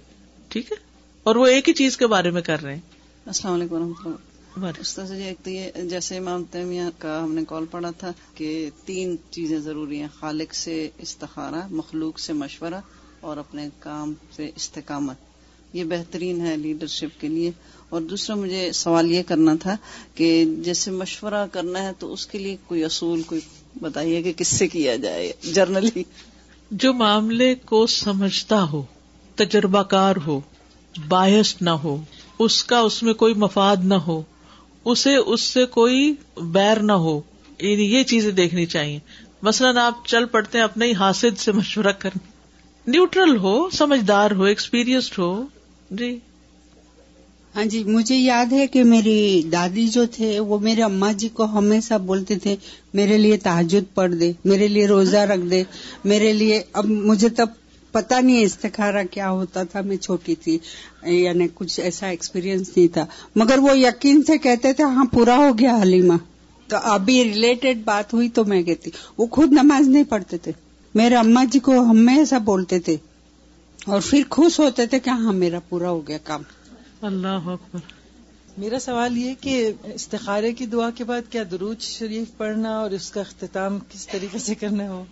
ٹھیک 0.48 0.72
ہے؟ 0.72 0.78
اور 1.24 1.36
وہ 1.36 1.46
ایک 1.46 1.68
ہی 1.70 1.74
چیز 1.74 1.98
کے 1.98 2.08
بارے 2.08 2.30
میں 2.30 2.42
کر 2.42 2.62
رہے 2.62 2.74
ہیں۔ 2.74 2.82
السلام 3.26 3.54
علیکم 3.54 3.76
و 3.76 3.80
رحمۃ 3.80 3.94
اللہ۔ 4.06 4.29
جی 4.58 5.24
ایک 5.24 5.38
تو 5.44 5.50
یہ 5.50 5.72
جیسے 5.90 6.18
امام 6.18 6.44
تیمیہ 6.44 6.82
کا 6.98 7.24
ہم 7.24 7.34
نے 7.34 7.42
کال 7.48 7.66
پڑھا 7.72 7.92
تھا 7.92 8.12
کہ 8.36 8.70
تین 8.86 9.16
چیزیں 9.30 9.60
ضروری 9.60 10.00
ہیں 10.00 10.08
خالق 10.20 10.54
سے 10.54 10.90
استخارہ 10.98 11.68
مخلوق 11.72 12.20
سے 12.20 12.34
مشورہ 12.34 12.82
اور 13.20 13.38
اپنے 13.38 13.70
کام 13.80 14.14
سے 14.36 14.52
استقامت۔ 14.56 15.16
یہ 15.74 15.84
بہترین 15.84 16.46
ہے 16.46 16.58
لیڈرشپ 16.58 17.22
کے 17.22 17.28
لیے۔ 17.28 17.52
اور 17.90 18.02
دوسرا 18.02 18.36
مجھے 18.36 18.72
سوال 18.72 19.12
یہ 19.12 19.24
کرنا 19.28 19.56
تھا 19.60 19.78
کہ 20.16 20.46
جیسے 20.64 20.92
مشورہ 20.92 21.48
کرنا 21.52 21.82
ہے 21.82 21.92
تو 22.00 22.14
اس 22.14 22.28
کے 22.28 22.38
لیے 22.38 22.58
کوئی 22.68 22.84
اصول 22.84 23.22
کوئی 23.22 23.42
بتائیے 23.82 24.22
کہ 24.24 24.34
کس 24.34 24.48
سے 24.48 24.68
کیا 24.68 24.96
جائے 24.96 25.34
جرنلی؟ 25.54 26.04
جو 26.72 26.94
معاملے 26.94 27.56
کو 27.56 27.88
سمجھتا 27.88 28.64
ہو 28.64 28.84
تجربہ 29.36 29.84
کار 29.84 30.16
ہو 30.28 30.42
باعث 31.08 31.62
نہ 31.62 31.70
ہو 31.70 32.04
اس 32.40 32.64
کا 32.64 32.80
اس 32.80 33.04
میں 33.04 33.14
کوئی 33.14 33.34
مفاد 33.34 33.78
نہ 33.84 33.94
ہو 33.94 34.24
اسے 34.86 35.16
اس 35.16 35.42
سے 35.42 35.66
کوئی 35.66 36.14
بیر 36.38 36.80
نہ 36.80 36.92
ہو۔ 36.92 37.22
یعنی 37.60 37.84
یہ 37.84 38.04
چیزیں 38.04 38.32
دیکھنی 38.32 38.66
چاہیے۔ 38.66 39.00
مثلاً 39.42 39.78
آپ 39.78 40.08
چل 40.08 40.26
پڑتے 40.26 40.58
ہیں 40.58 40.66
اپنے 40.66 40.86
ہی 40.86 40.94
حاصل 40.94 41.36
سے 41.36 41.52
مشورہ 41.52 41.92
کرنے۔ 42.00 42.30
نیوٹرل 42.88 43.38
ہو، 43.38 43.70
سمجھدار 43.70 44.32
ہو 44.32 44.44
ایکسپیرئنسڈ 44.44 45.20
ہو۔ 45.20 45.44
جی۔ 45.92 46.20
ہاں 47.56 47.66
جی 47.66 47.84
مجھے 47.84 48.16
یاد 48.16 48.54
ہے 48.54 48.68
کہ 48.68 48.84
میری 48.84 49.44
دادی 49.52 49.88
جو 49.88 50.06
تھے، 50.06 50.40
وہ 50.40 50.60
میرے 50.60 50.84
اما 50.84 51.12
جی 51.12 51.30
کو 51.30 51.46
ہمیشہ 51.46 51.94
بولتے 51.94 52.40
تھے، 52.40 52.56
میرے 52.94 53.18
لیے 53.18 53.38
تحجد 53.38 53.96
پڑھ 53.96 54.16
دے، 54.16 54.32
میرے 54.46 54.68
لیے 54.68 54.88
روزہ 54.88 55.18
رکھ 55.18 55.52
دے، 55.52 55.64
میرے 56.04 56.34
لیے 56.34 56.64
اب 56.74 56.86
مجھے 56.86 57.30
تب 57.30 57.48
پتا 57.92 58.20
نہیں 58.20 58.44
استخارہ 58.44 59.04
کیا 59.12 59.30
ہوتا 59.30 59.64
تھا 59.64 59.82
میں 59.82 59.98
چھوٹی 59.98 60.36
تھی 60.36 60.58
یعنی 61.04 61.48
کچھ 61.54 61.80
ایسا 61.80 62.08
ایکسپیرینس 62.08 62.70
نہیں 62.78 62.88
تھا۔ 62.88 63.06
مگر 63.36 63.58
وہ 63.58 63.80
یقین 63.80 64.24
سے 64.24 64.38
کہتے 64.38 64.74
تھے 64.74 64.84
ہاں 64.84 65.06
پورا 65.06 65.36
ہو 65.36 65.58
گیا 65.60 65.78
حلیمہ۔ 65.82 66.14
تو 66.68 66.78
ابھی 66.84 67.24
ریلیٹڈ 67.24 67.78
بات 67.86 68.14
ہوئی 68.14 68.30
تو 68.30 68.46
میں 68.46 68.64
کہتی 68.64 68.92
وہ 69.18 69.26
خود 69.26 69.52
نماز 69.52 69.88
نہیں 69.88 70.04
پڑھتے 70.04 70.38
تھے۔ 70.38 70.52
میرے 70.96 71.16
اما 71.16 71.44
جی 71.44 71.60
کو 71.60 71.80
ہمیشہ 71.80 72.36
بولتے 72.36 72.80
تھے۔ 72.80 72.98
اور 73.86 74.02
پھر 74.10 74.22
خوش 74.30 74.60
ہوتے 74.60 74.86
تھے 74.86 75.00
کہ 75.00 75.10
ہاں 75.10 75.34
میرا 75.34 75.60
پورا 75.60 75.90
ہو 75.90 76.08
گیا 76.08 76.18
کام۔ 76.24 76.42
اللہ 77.02 77.28
اکبر۔ 77.28 77.80
میرا 78.58 78.80
سوال 78.80 79.18
یہ 79.18 79.34
کہ 79.42 79.72
استخارے 79.84 80.52
کی 80.54 80.66
دعا 80.66 80.90
کے 80.90 81.04
بعد 81.04 81.32
کیا 81.32 81.44
درود 81.52 81.80
شریف 81.80 82.38
پڑھنا 82.38 82.80
اور 82.80 82.92
اس 82.92 83.12
کا 83.12 83.22
اختتام 83.22 83.80
کس 83.90 84.08
طریقے 84.08 84.40
سے 84.40 84.56
کرنا 84.56 84.92
ہو؟ 84.92 85.04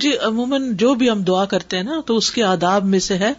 جی 0.00 0.16
عموماً 0.16 0.76
جو 0.76 0.94
بھی 0.94 1.10
ہم 1.10 1.22
دعا 1.22 1.44
کرتے 1.44 1.76
ہیں 1.76 1.84
نا 1.84 2.00
تو 2.06 2.16
اس 2.16 2.30
کے 2.30 2.42
آداب 2.42 2.84
میں 2.84 2.98
سے 2.98 3.14
ہے 3.18 3.32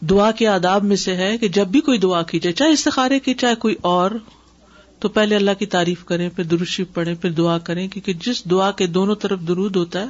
دعا 0.00 0.30
کے 0.30 0.46
آداب 0.46 0.84
میں 0.84 0.96
سے 0.96 1.16
ہے 1.16 1.38
کہ 1.38 1.48
جب 1.48 1.66
بھی 1.66 1.80
کوئی 1.80 1.98
دعا 1.98 2.22
کی 2.22 2.40
جائے 2.40 2.52
چاہے 2.52 2.70
استخارے 2.70 3.20
کی 3.20 3.34
چاہے 3.34 3.54
کوئی 3.54 3.74
اور 3.80 4.10
تو 4.98 5.08
پہلے 5.08 5.36
اللہ 5.36 5.50
کی 5.58 5.66
تعریف 5.66 6.04
کریں 6.04 6.28
پھر 6.28 6.44
درشی 6.44 6.84
پڑھیں 6.84 7.14
پھر 7.14 7.30
دعا 7.30 7.58
کریں 7.58 7.88
کیونکہ 7.88 8.12
جس 8.12 8.44
دعا 8.44 8.70
کے 8.70 8.86
دونوں 8.86 9.14
طرف 9.14 9.40
درود 9.48 9.76
ہوتا 9.76 10.00
ہے 10.00 10.06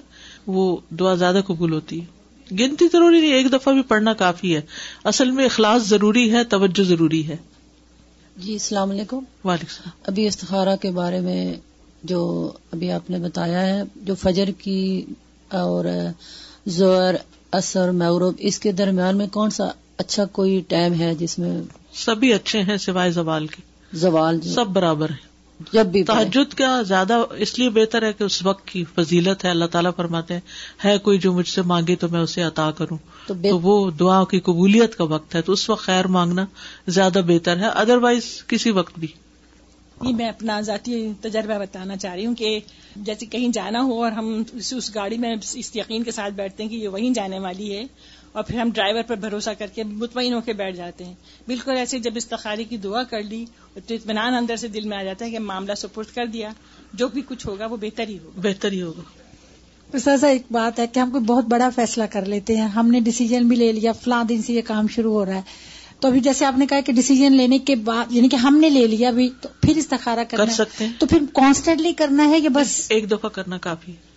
وہ 0.47 0.77
دعا 0.91 1.15
زیادہ 1.15 1.41
قبول 1.47 1.73
ہوتی 1.73 2.01
ہے۔ 2.01 2.07
گنتی 2.59 2.85
ضروری 2.93 3.21
نہیں 3.21 3.33
ایک 3.33 3.53
دفعہ 3.53 3.73
بھی 3.73 3.83
پڑھنا 3.83 4.13
کافی 4.13 4.57
ہے۔ 4.57 4.61
اصل 5.05 5.31
میں 5.31 5.45
اخلاص 5.45 5.83
ضروری 5.83 6.33
ہے 6.33 6.45
توجہ 6.45 6.83
ضروری 6.83 7.29
ہے۔ 7.29 7.37
جی 8.37 8.53
السلام 8.53 8.91
علیکم۔ 8.91 9.17
وعلیکم 9.17 9.67
السلام۔ 9.69 9.91
ابھی 10.07 10.27
استخارہ 10.27 10.77
کے 10.77 10.91
بارے 10.91 11.21
میں 11.21 11.55
جو 12.03 12.51
ابھی 12.73 12.91
آپ 12.91 13.11
نے 13.11 13.19
بتایا 13.19 13.67
ہے 13.67 13.83
جو 13.97 14.15
فجر 14.15 14.51
کی 14.59 15.05
اور 15.51 15.85
زور 16.67 17.15
اثر 17.53 17.91
مغرب 17.91 18.35
اس 18.39 18.59
کے 18.59 18.73
درمیان 18.73 19.17
میں 19.17 19.27
کون 19.27 19.51
سا 19.51 19.69
اچھا 19.99 20.25
کوئی 20.25 20.63
ٹائم 20.69 21.01
ہے 21.01 21.15
جس 21.15 21.39
میں 21.39 21.63
سبھی 21.93 22.33
اچھے 22.33 22.63
ہیں 22.63 22.77
سوائے 22.77 23.11
زوال 23.11 23.47
کے۔ 23.47 23.63
زوال 23.93 24.39
جو 24.39 24.51
سب 24.53 24.67
برابر 24.67 25.11
ہیں۔ 25.11 25.29
جب 25.73 25.87
بھی۔ 25.87 26.05
تحجد 26.05 26.55
کا 26.55 26.83
زیادہ 26.83 27.23
اس 27.31 27.59
لیے 27.59 27.71
بہتر 27.71 28.03
ہے 28.03 28.13
کہ 28.13 28.25
اس 28.25 28.43
وقت 28.43 28.67
کی 28.67 28.85
فضیلت 28.95 29.45
ہے۔ 29.45 29.51
اللہ 29.51 29.65
تعالیٰ 29.65 29.91
فرماتے 29.97 30.35
ہیں 30.35 30.41
ہے 30.85 30.99
کوئی 30.99 31.19
جو 31.19 31.33
مجھ 31.33 31.49
سے 31.49 31.63
مانگے 31.63 31.97
تو 31.97 32.09
میں 32.09 32.21
اسے 32.21 32.43
عطا 32.43 32.71
کروں۔ 32.71 32.99
تو 33.27 33.35
تو 33.35 33.59
وہ 33.59 33.91
دعا 33.91 34.25
کی 34.25 34.41
قبولیت 34.41 34.97
کا 34.97 35.05
وقت 35.05 35.35
ہے۔ 35.35 35.43
تو 35.43 35.53
اس 35.53 35.71
وقت 35.71 35.83
خیر 35.83 36.07
مانگنا 36.07 36.47
زیادہ 36.87 37.21
بہتر 37.27 37.57
ہے۔ 37.57 37.67
ادر 37.67 37.97
وائز 37.97 38.45
کسی 38.47 38.71
وقت 38.71 38.99
بھی۔ 38.99 39.09
یہ 40.03 40.15
میں 40.15 40.29
اپنا 40.29 40.61
ذاتی 40.61 41.13
تجربہ 41.21 41.59
بتانا 41.59 41.97
چاہ 41.97 42.15
رہی 42.15 42.27
ہوں 42.27 42.35
کہ 42.35 42.61
جیسے 42.97 43.27
کہیں 43.27 43.49
جانا 43.49 43.83
ہو 43.83 44.05
اور 44.05 44.13
ہم 44.13 44.43
اس 44.53 44.73
اس 44.73 44.95
گاڑی 44.95 45.19
میں 45.19 45.37
اس 45.55 45.77
یقین 45.77 46.03
کے 46.03 46.11
ساتھ 46.11 46.35
بیٹھتے 46.35 46.63
ہیں 46.63 46.71
کہ 46.71 46.77
یہ 46.77 46.89
وہیں 46.89 47.11
جانے 47.11 47.39
والی 47.39 47.77
ہے 47.77 47.83
اور 48.33 48.43
پھر 48.43 48.61
ہم 48.61 48.71
ڈرائیور 48.71 49.03
پر 49.03 49.17
بھروسہ 49.17 49.51
کر 49.59 49.67
کے 49.75 49.85
مطمئن 49.85 50.33
ہو 50.33 50.41
کے 50.41 50.53
بیٹھ 50.53 50.77
جاتے 50.77 51.05
ہیں۔ 51.05 51.15
بالکل 51.47 51.77
ایسے 51.77 51.99
جب 51.99 52.11
استخاری 52.15 52.65
کی 52.65 52.77
دعا 52.77 53.03
کر 53.03 53.23
لی 53.23 53.45
تو 53.87 53.95
اطمینان 53.95 54.35
اندر 54.35 54.57
سے 54.57 54.69
دل 54.69 54.89
میں 54.89 54.99
آ 54.99 55.03
جاتا 55.03 55.25
ہے 55.25 55.31
کہ 55.31 55.39
معاملہ 55.39 55.75
سپرد 55.75 56.15
کر 56.15 56.27
دیا 56.27 56.51
جو 56.93 57.09
بھی 57.09 57.23
کچھ 57.29 57.47
ہوگا 57.47 57.67
وہ 57.67 57.77
بہتر 57.77 58.09
ہی 58.09 58.19
ہوگا۔ 58.19 58.41
بہتر 58.41 58.73
ہی 58.73 58.83
ہوگا۔ 58.83 59.03
استاذہ 59.93 60.27
ایک 60.27 60.43
بات 60.51 60.79
ہے 60.79 60.87
کہ 60.87 61.01
ہم 61.01 61.11
کوئی 61.11 61.25
بہت 61.25 61.45
بڑا 61.45 61.69
فیصلہ 61.75 62.05
کر 62.11 62.25
لیتے 62.25 62.57
ہیں۔ 62.57 62.69
ہم 62.69 62.91
نے 62.91 63.01
ڈیسیجن 63.01 63.49
بھی 63.49 63.57
لے 63.57 63.73
لیا 63.73 63.93
فلاں 63.93 64.25
دن 64.25 64.43
سے 64.43 64.53
یہ 64.53 64.63
کام 64.67 64.89
شروع 64.89 65.13
ہو 65.13 65.27
رہا 65.27 65.35
ہے۔ 65.35 65.43
تو 66.01 66.09
ابھی 66.09 66.21
جیسے 66.21 66.45
آپ 66.45 66.59
نے 66.59 66.67
کہا 66.67 66.81
کہ 66.81 66.93
ڈیسیجن 66.93 67.33
لینے 67.33 67.59
کے 67.59 67.77
بعد 67.77 68.05
یعنی 68.11 68.29
کہ 68.29 68.37
ہم 68.37 68.57
نے 68.57 68.71
لے 68.71 68.87
لیا 68.87 69.09
ابھی 69.09 69.31
تو 69.41 69.49
پھر 69.61 69.77
استخارہ 69.77 70.21
کرنا 70.29 70.45
کر۔ 70.45 70.53
سکتے 70.53 70.85
ہیں۔ 70.87 70.93
تو 70.99 71.07
پھر 71.07 71.19
کانسٹنٹلی 71.35 71.93
کرنا 71.93 72.29
ہے 72.29 72.41
کہ 72.41 72.49
بس؟ 72.49 72.87
ایک 72.89 73.11
دفعہ 73.11 73.29
کرنا 73.29 73.59
کافی۔ 73.59 73.93
ہے 73.93 74.09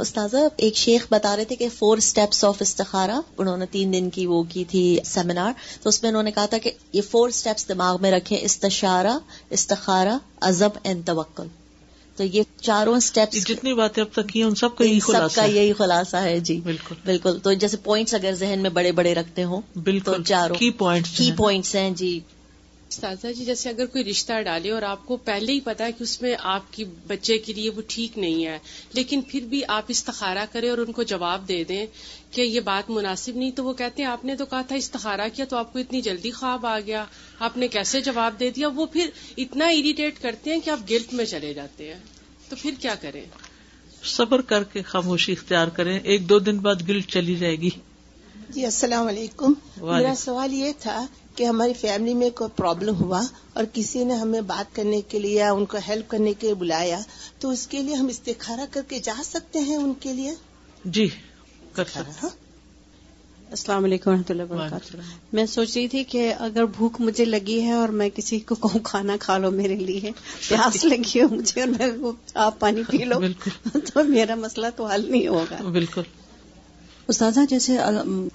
استاذہ 0.00 0.36
ایک 0.56 0.76
شیخ 0.76 1.06
بتا 1.10 1.36
رہے 1.36 1.44
تھے 1.44 1.56
کہ 1.56 1.68
فور 1.78 1.98
اسٹیپس 1.98 2.44
آف 2.44 2.56
استخارہ 2.60 3.20
انہوں 3.38 3.56
نے 3.56 3.66
تین 3.70 3.92
دن 3.92 4.10
کی 4.10 4.26
وہ 4.26 4.42
کی 4.48 4.64
تھی 4.64 4.98
سیمینار 5.04 5.52
تو 5.82 5.88
اس 5.88 6.02
میں 6.02 6.10
انہوں 6.10 6.22
نے 6.22 6.30
کہا 6.30 6.46
تھا 6.46 6.58
کہ 6.58 6.70
یہ 6.92 7.00
فور 7.10 7.28
اسٹیپس 7.28 7.68
دماغ 7.68 7.96
میں 8.00 8.10
رکھیں 8.10 8.38
استشارہ 8.42 9.18
استخارہ 9.50 10.18
عزم 10.40 10.68
اینڈ 10.82 11.06
توکل۔ 11.06 11.46
تو 12.16 12.24
یہ 12.24 12.42
چاروں 12.60 12.92
یہ 12.92 12.96
اسٹیپس 12.96 13.46
جتنی 13.48 13.74
باتیں 13.74 14.02
اب 14.02 14.12
تک 14.12 14.28
کی 14.28 14.40
ہیں 14.42 14.48
ان 14.48 14.54
سب 14.54 14.76
کا 14.76 14.84
یہی 14.84 15.00
سب 15.00 15.06
خلاصہ 15.06 15.34
کا 15.36 15.42
ہے۔ 15.42 15.50
یہی 15.50 15.72
خلاصہ 15.72 16.16
ہے 16.16 16.40
جی۔ 16.40 16.60
بالکل۔ 16.64 16.94
بالکل۔ 17.04 17.38
تو 17.38 17.52
جیسے 17.52 17.76
پوائنٹس 17.76 18.14
اگر 18.14 18.32
ذہن 18.32 18.58
میں 18.62 18.70
بڑے 18.70 18.92
بڑے 18.92 19.14
رکھتے 19.14 19.44
ہوں 19.44 19.60
بالکل۔ 19.78 20.22
چاروں 20.22 20.56
کی 20.56 20.70
پوائنٹس 20.70 21.10
کی 21.10 21.32
پوائنٹس 21.36 21.74
ہیں 21.74 21.90
جی۔ 21.90 22.20
استاذہ 22.88 23.26
جی 23.32 23.44
جیسے 23.44 23.68
اگر 23.68 23.86
کوئی 23.86 24.04
رشتہ 24.04 24.42
ڈالے 24.42 24.70
اور 24.70 24.82
آپ 24.82 25.06
کو 25.06 25.16
پہلے 25.16 25.52
ہی 25.52 25.60
پتا 25.60 25.84
ہے 25.84 25.92
کہ 25.92 26.02
اس 26.02 26.22
میں 26.22 26.34
آپ 26.38 26.72
کی 26.72 26.84
بچے 27.06 27.38
کے 27.38 27.52
لیے 27.52 27.70
وہ 27.70 27.82
ٹھیک 27.88 28.18
نہیں 28.18 28.46
ہے 28.46 28.58
لیکن 28.92 29.20
پھر 29.28 29.40
بھی 29.40 29.62
آپ 29.68 29.84
استخارہ 29.88 30.44
کریں 30.52 30.70
اور 30.70 30.78
ان 30.78 30.92
کو 30.92 31.02
جواب 31.02 31.48
دے 31.48 31.64
دیں 31.64 31.86
کہ 32.30 32.40
یہ 32.40 32.60
بات 32.60 32.90
مناسب 32.90 33.36
نہیں 33.36 33.50
تو 33.50 33.64
وہ 33.64 33.72
کہتے 33.72 34.02
ہیں 34.02 34.10
آپ 34.10 34.24
نے 34.24 34.36
تو 34.36 34.46
کہا 34.46 34.62
تھا 34.62 34.76
استخارہ 34.76 35.28
کیا 35.34 35.44
تو 35.44 35.56
آپ 35.56 35.72
کو 35.72 35.78
اتنی 35.78 36.00
جلدی 36.00 36.30
خواب 36.30 36.66
آ 36.66 36.80
گیا 36.80 37.04
آپ 37.38 37.56
نے 37.56 37.68
کیسے 37.68 38.00
جواب 38.00 38.40
دے 38.40 38.50
دیا؟ 38.50 38.68
وہ 38.68 38.86
پھر 38.86 39.10
اتنا 39.36 39.66
اریٹیٹ 39.66 40.22
کرتے 40.22 40.52
ہیں 40.52 40.60
کہ 40.60 40.70
آپ 40.70 40.90
گلٹ 40.90 41.14
میں 41.14 41.24
چلے 41.24 41.54
جاتے 41.54 41.94
ہیں۔ 41.94 42.00
تو 42.48 42.56
پھر 42.56 42.70
کیا 42.80 42.94
کریں؟ 42.94 43.24
صبر 44.04 44.40
کر 44.40 44.64
کے 44.64 44.82
خاموشی 44.82 45.32
اختیار 45.32 45.68
کریں 45.68 46.00
ایک 46.00 46.28
دو 46.28 46.38
دن 46.38 46.58
بعد 46.58 46.88
گلٹ 46.88 47.08
چلی 47.08 47.34
جائے 47.34 47.56
گی۔ 47.56 47.70
جی 48.50 48.64
السلام 48.64 49.06
علیکم۔ 49.06 49.52
میرا 49.76 50.14
سوال 50.14 50.54
یہ 50.54 50.72
تھا 50.78 51.06
کہ 51.36 51.44
ہماری 51.44 51.72
فیملی 51.72 52.14
میں 52.14 52.30
کوئی 52.30 52.50
پرابلم 52.56 52.94
ہوا 53.00 53.22
اور 53.52 53.64
کسی 53.72 54.04
نے 54.04 54.14
ہمیں 54.14 54.40
بات 54.40 54.76
کرنے 54.76 55.00
کے 55.00 55.18
لیے 55.18 55.34
یا 55.34 55.52
ان 55.52 55.64
کو 55.64 55.78
ہیلپ 55.88 56.10
کرنے 56.10 56.32
کے 56.32 56.46
لیے 56.46 56.54
بلایا 56.54 56.98
تو 57.38 57.50
اس 57.50 57.66
کے 57.66 57.82
لیے 57.82 57.94
ہم 57.94 58.06
استخارہ 58.06 58.66
کر 58.70 58.80
کے 58.88 58.98
جا 58.98 59.22
سکتے 59.24 59.58
ہیں 59.58 59.76
ان 59.76 59.92
کے 60.00 60.12
لیے؟ 60.12 60.34
جی 60.84 61.08
کر 61.72 61.84
سکتے 61.84 62.26
السلام 63.50 63.84
علیکم 63.84 64.10
ورحمۃ 64.10 64.22
اللہ 64.28 64.42
وبرکاتہ۔ 64.42 64.96
میں 65.32 65.46
سوچ 65.46 65.76
رہی 65.76 65.88
تھی 65.88 66.04
کہ 66.04 66.34
اگر 66.38 66.64
بھوک 66.64 67.00
مجھے 67.00 67.24
لگی 67.24 67.62
ہے 67.62 67.72
اور 67.72 67.88
میں 67.88 68.08
کسی 68.14 68.38
کو 68.38 68.54
کہوں 68.54 68.80
کھانا 68.84 69.16
کھا 69.20 69.38
لو 69.38 69.50
میرے 69.50 69.76
لیے 69.76 70.10
پیاس 70.48 70.84
لگی 70.84 71.22
ہو 71.22 71.34
مجھے 71.34 71.60
اور 71.60 71.68
میں 71.68 71.86
وہ 71.96 72.12
آپ 72.34 72.58
پانی 72.58 72.82
پی 72.90 73.04
لو 73.04 73.20
تو 73.84 74.04
میرا 74.04 74.34
مسئلہ 74.34 74.66
تو 74.76 74.86
حل 74.86 75.10
نہیں 75.10 75.28
ہوگا۔ 75.28 75.62
بالکل۔ 75.62 76.02
استاذہ 77.08 77.40
جیسے 77.48 77.76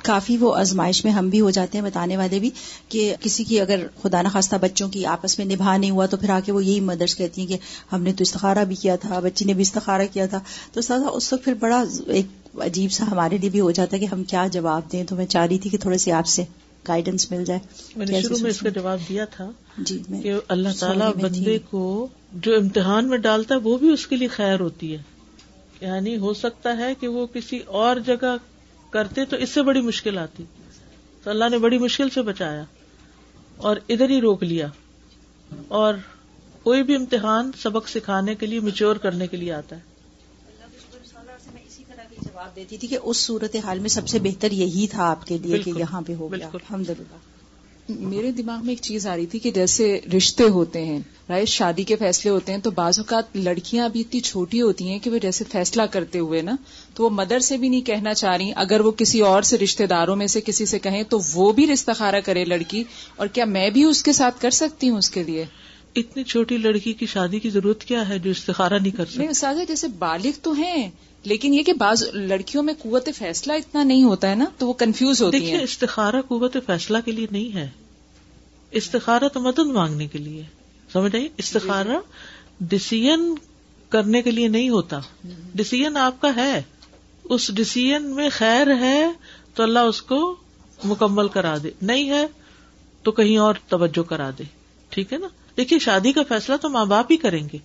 کافی 0.04 0.38
وہ 0.38 0.56
آزمائش 0.56 1.06
میں 1.06 1.12
ہم 1.12 1.30
بھی 1.30 1.42
ہو 1.42 1.50
جاتے 1.50 1.78
ہیں 1.78 1.86
بتانے 1.86 2.18
والے 2.18 2.40
بھی 2.40 2.50
کہ 2.90 3.16
کسی 3.20 3.44
کی 3.44 3.60
اگر 3.60 3.86
خدا 4.04 4.22
نخواستہ 4.22 4.56
بچوں 4.62 4.90
کی 4.90 5.06
آپس 5.06 5.38
میں 5.40 5.46
نبھا 5.46 5.78
نہیں 5.78 5.92
ہوا 5.92 6.06
تو 6.06 6.18
پھر 6.18 6.30
آ 6.30 6.40
کے 6.46 6.52
وہ 6.52 6.66
یہی 6.66 6.80
مدرس 6.80 7.16
کہتی 7.16 7.42
ہیں 7.42 7.48
کہ 7.48 7.58
ہم 7.92 8.04
نے 8.04 8.14
تو 8.14 8.22
استخارہ 8.22 8.64
بھی 8.66 8.76
کیا 8.76 8.96
تھا 8.96 9.20
بچی 9.20 9.46
نے 9.46 9.54
بھی 9.54 9.62
استخارہ 9.62 10.02
کیا 10.14 10.26
تھا۔ 10.26 10.40
تو 10.74 10.80
استاذہ 10.80 11.06
اس 11.06 11.34
وقت 11.34 11.44
پھر 11.44 11.54
بڑا 11.54 11.84
ایک 12.08 12.26
عجیب 12.60 12.92
سا 12.92 13.06
ہمارے 13.12 13.38
لیے 13.38 13.50
بھی 13.50 13.60
ہو 13.60 13.72
جاتا 13.72 13.96
ہے 13.96 14.02
کہ 14.02 14.06
ہم 14.06 14.24
کیا 14.24 14.48
جواب 14.48 14.82
دیں۔ 14.92 15.04
تو 15.04 15.16
میں 15.16 15.26
چاہ 15.26 15.46
رہی 15.46 15.58
تھی 15.58 15.70
کہ 15.70 15.78
تھوڑے 15.78 15.98
سے 15.98 16.12
آپ 16.12 16.28
سے 16.28 16.44
گائیڈنس 16.88 17.32
مل 17.32 17.46
جائے۔ 17.46 17.60
میں 17.96 18.06
نے 18.06 18.22
شروع 18.22 18.38
میں 18.42 18.50
اس 18.50 18.60
کا؟ 18.60 18.70
جواب 18.70 19.00
دیا 19.10 19.26
تھا 19.26 19.52
جی 19.78 20.04
میں 20.10 20.22
کہ 20.22 20.34
اللہ 20.48 20.70
تعالیٰ 20.80 21.14
بندے 21.14 21.58
کو 21.70 22.08
جو 22.34 22.56
امتحان 22.56 23.08
میں 23.08 23.18
ڈالتا 23.18 23.56
ہے 23.56 23.60
وہ 23.60 23.78
بھی 23.78 23.90
اس 23.90 24.08
کے 24.08 24.16
لیے 24.16 24.28
خیر 24.28 24.60
ہوتی 24.60 24.96
ہے۔ 24.96 25.02
یعنی 25.82 26.18
ہو 26.18 26.34
سکتا 26.34 26.78
ہے 26.78 26.94
کہ 27.00 27.08
وہ 27.08 27.28
کسی 27.28 27.60
اور 27.68 27.96
جگہ 27.96 28.36
کرتے 28.92 29.26
تو 29.26 29.36
اس 29.36 29.50
سے 29.50 29.62
بڑی 29.62 29.82
مشکل 29.82 30.18
آتی۔ 30.18 30.44
تو 31.24 31.30
اللہ 31.30 31.46
نے 31.52 31.58
بڑی 31.58 31.78
مشکل 31.78 32.10
سے 32.10 32.22
بچایا 32.22 32.64
اور 33.58 33.78
ادھر 33.90 34.10
ہی 34.10 34.22
روک 34.22 34.44
لیا۔ 34.44 34.68
اور 35.68 35.94
کوئی 36.64 36.84
بھی 36.84 36.96
امتحان 36.96 37.52
سبق 37.58 37.88
سکھانے 37.88 38.36
کے 38.36 38.46
لیے 38.46 38.60
میچور 38.60 38.96
کرنے 38.96 39.28
کے 39.28 39.38
لیے 39.38 39.54
آتا 39.54 39.76
ہے۔ 39.76 39.92
جواب 42.22 42.56
دیتی 42.56 42.78
تھی 42.78 42.88
کہ 42.88 42.98
اس 43.04 43.18
صورت 43.18 43.56
حال 43.56 43.80
میں 43.80 43.90
سب 43.90 44.08
سے 44.08 44.20
بہتر 44.20 44.52
یہی 44.52 44.88
تھا 44.88 45.12
آپ 45.12 45.28
کے 45.28 45.38
لیے 45.38 45.60
کہ 45.60 45.72
یہاں 45.76 46.02
پہ 46.02 46.14
ہو 46.16 46.34
گیا 46.34 46.48
الحمد 46.54 46.90
للہ 46.90 47.16
میرے 47.90 48.32
دماغ 48.32 48.60
میں 48.60 48.70
ایک 48.70 48.82
چیز 48.82 49.08
آ 49.08 49.16
رہی 49.16 49.26
تھی 49.26 49.40
کہ 49.40 49.52
جیسے 49.52 50.00
رشتے 50.18 50.44
ہوتے 50.44 50.86
ہیں 50.86 51.00
رائٹ 51.32 51.50
شادی 51.50 51.84
کے 51.84 51.96
فیصلے 51.96 52.32
ہوتے 52.32 52.52
ہیں 52.52 52.60
تو 52.60 52.72
بعض 52.72 53.00
اوقات 53.00 53.36
لڑکیاں 53.36 53.90
بھی 53.90 54.02
اتنی 54.02 54.20
چھوٹی 54.20 54.62
ہوتی 54.62 54.90
ہیں 54.90 55.00
کہ 55.00 55.10
وہ 55.10 55.18
جیسے 55.18 55.44
فیصلہ 55.52 55.82
کرتے 55.92 56.20
ہوئے 56.20 56.42
نا 56.42 56.56
تو 56.94 57.04
وہ 57.04 57.10
مدر 57.10 57.40
سے 57.40 57.58
بھی 57.58 57.70
نہیں 57.70 57.82
کہنا 57.82 58.14
چاہ 58.14 58.36
رہی 58.38 58.52
اگر 58.56 58.80
وہ 58.80 58.92
کسی 58.92 59.22
اور 59.22 59.42
سے 59.42 59.58
رشتے 59.58 59.86
داروں 59.86 60.16
میں 60.16 60.28
سے 60.28 60.42
کسی 60.42 60.66
سے 60.66 60.80
کہیں 60.80 61.04
تو 61.04 61.20
وہ 61.34 61.52
بھی 61.52 61.68
رستخارہ 61.68 62.20
کرے 62.26 62.46
لڑکی 62.46 62.84
اور 63.16 63.28
کیا 63.28 63.46
میں 63.46 63.70
بھی 63.70 63.84
اس 63.84 64.04
کے 64.04 64.14
ساتھ 64.14 64.42
کر 64.42 64.50
سکتی 64.50 64.90
ہوں 64.90 64.98
اس 64.98 65.10
کے 65.10 65.24
لیے؟ 65.24 65.46
اتنی 65.96 66.24
چھوٹی 66.24 66.58
لڑکی 66.58 66.94
کی 66.94 67.06
شادی 67.06 67.40
کی 67.40 67.50
ضرورت 67.50 67.84
کیا 67.84 68.10
ہے 68.10 68.20
جو 68.20 68.32
استخارہ 68.32 68.80
نہیں 68.82 68.98
کر 68.98 69.06
سکتی؟ 69.06 69.28
استاذہ 69.28 69.62
جیسے 69.68 69.88
بالغ 69.88 70.30
تو 70.42 70.52
ہیں 70.52 70.90
لیکن 71.24 71.54
یہ 71.54 71.64
کہ 71.64 71.74
بعض 71.74 72.04
لڑکیوں 72.14 72.64
میں 72.64 72.74
قوت 72.80 73.10
فیصلہ 73.16 73.54
اتنا 73.54 73.84
نہیں 73.84 74.04
ہوتا 74.04 74.30
ہے 74.30 74.36
نا 74.36 74.46
تو 74.58 74.68
وہ 74.68 74.74
کنفیوز 74.74 75.22
ہوتی 75.22 75.40
دیکھیے 75.40 75.56
ہیں۔ 75.56 75.64
استخارہ 75.64 76.22
قوت 76.28 76.58
فیصلہ 76.66 76.98
کے 77.06 77.12
لیے 77.12 77.28
نہیں 77.32 77.56
ہے۔ 77.56 77.70
استخارہ 78.72 79.28
تو 79.28 79.40
مدد 79.40 79.68
مانگنے 79.72 80.08
کے 80.08 80.20
لیے۔ 80.20 80.44
سمجھ 80.94 81.16
آئی 81.16 81.28
استخارہ 81.38 81.98
ڈسیزن 82.60 83.34
کرنے 83.90 84.22
کے 84.22 84.32
لیے 84.32 84.48
نہیں 84.48 84.70
ہوتا۔ 84.70 85.00
ڈسیزن 85.56 85.98
آپ 85.98 86.22
کا 86.22 86.36
ہے۔ 86.36 86.62
اس 87.24 87.52
ڈسیزن 87.54 88.04
میں 88.04 88.30
خیر 88.32 88.68
ہے 88.80 89.12
تو 89.54 89.64
اللہ 89.64 89.80
اس 89.80 90.02
کو 90.02 90.36
مکمل 90.84 91.28
کرا 91.28 91.58
دے۔ 91.64 91.70
نہیں 91.82 92.10
ہے 92.10 92.28
تو 93.04 93.12
کہیں 93.12 93.38
اور 93.38 93.54
توجہ 93.68 94.10
کرا 94.10 94.30
دے۔ 94.40 94.44
ٹھیک 94.90 95.14
ہے 95.14 95.18
نا؟ 95.18 95.28
دیکھیے 95.58 95.80
شادی 95.80 96.12
کا 96.12 96.22
فیصلہ 96.28 96.56
تو 96.56 96.70
ماں 96.70 96.86
باپ 96.86 97.12
ہی 97.12 97.18
کریں 97.18 97.50
گے۔ 97.54 97.58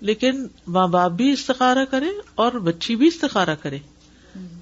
لیکن 0.00 0.46
ماں 0.66 0.88
باپ 0.88 1.10
بھی 1.10 1.32
استخارہ 1.32 1.84
کرے 1.84 2.06
اور 2.34 2.52
بچی 2.52 2.96
بھی 2.96 3.06
استخارہ 3.06 3.54
کرے۔ 3.54 3.78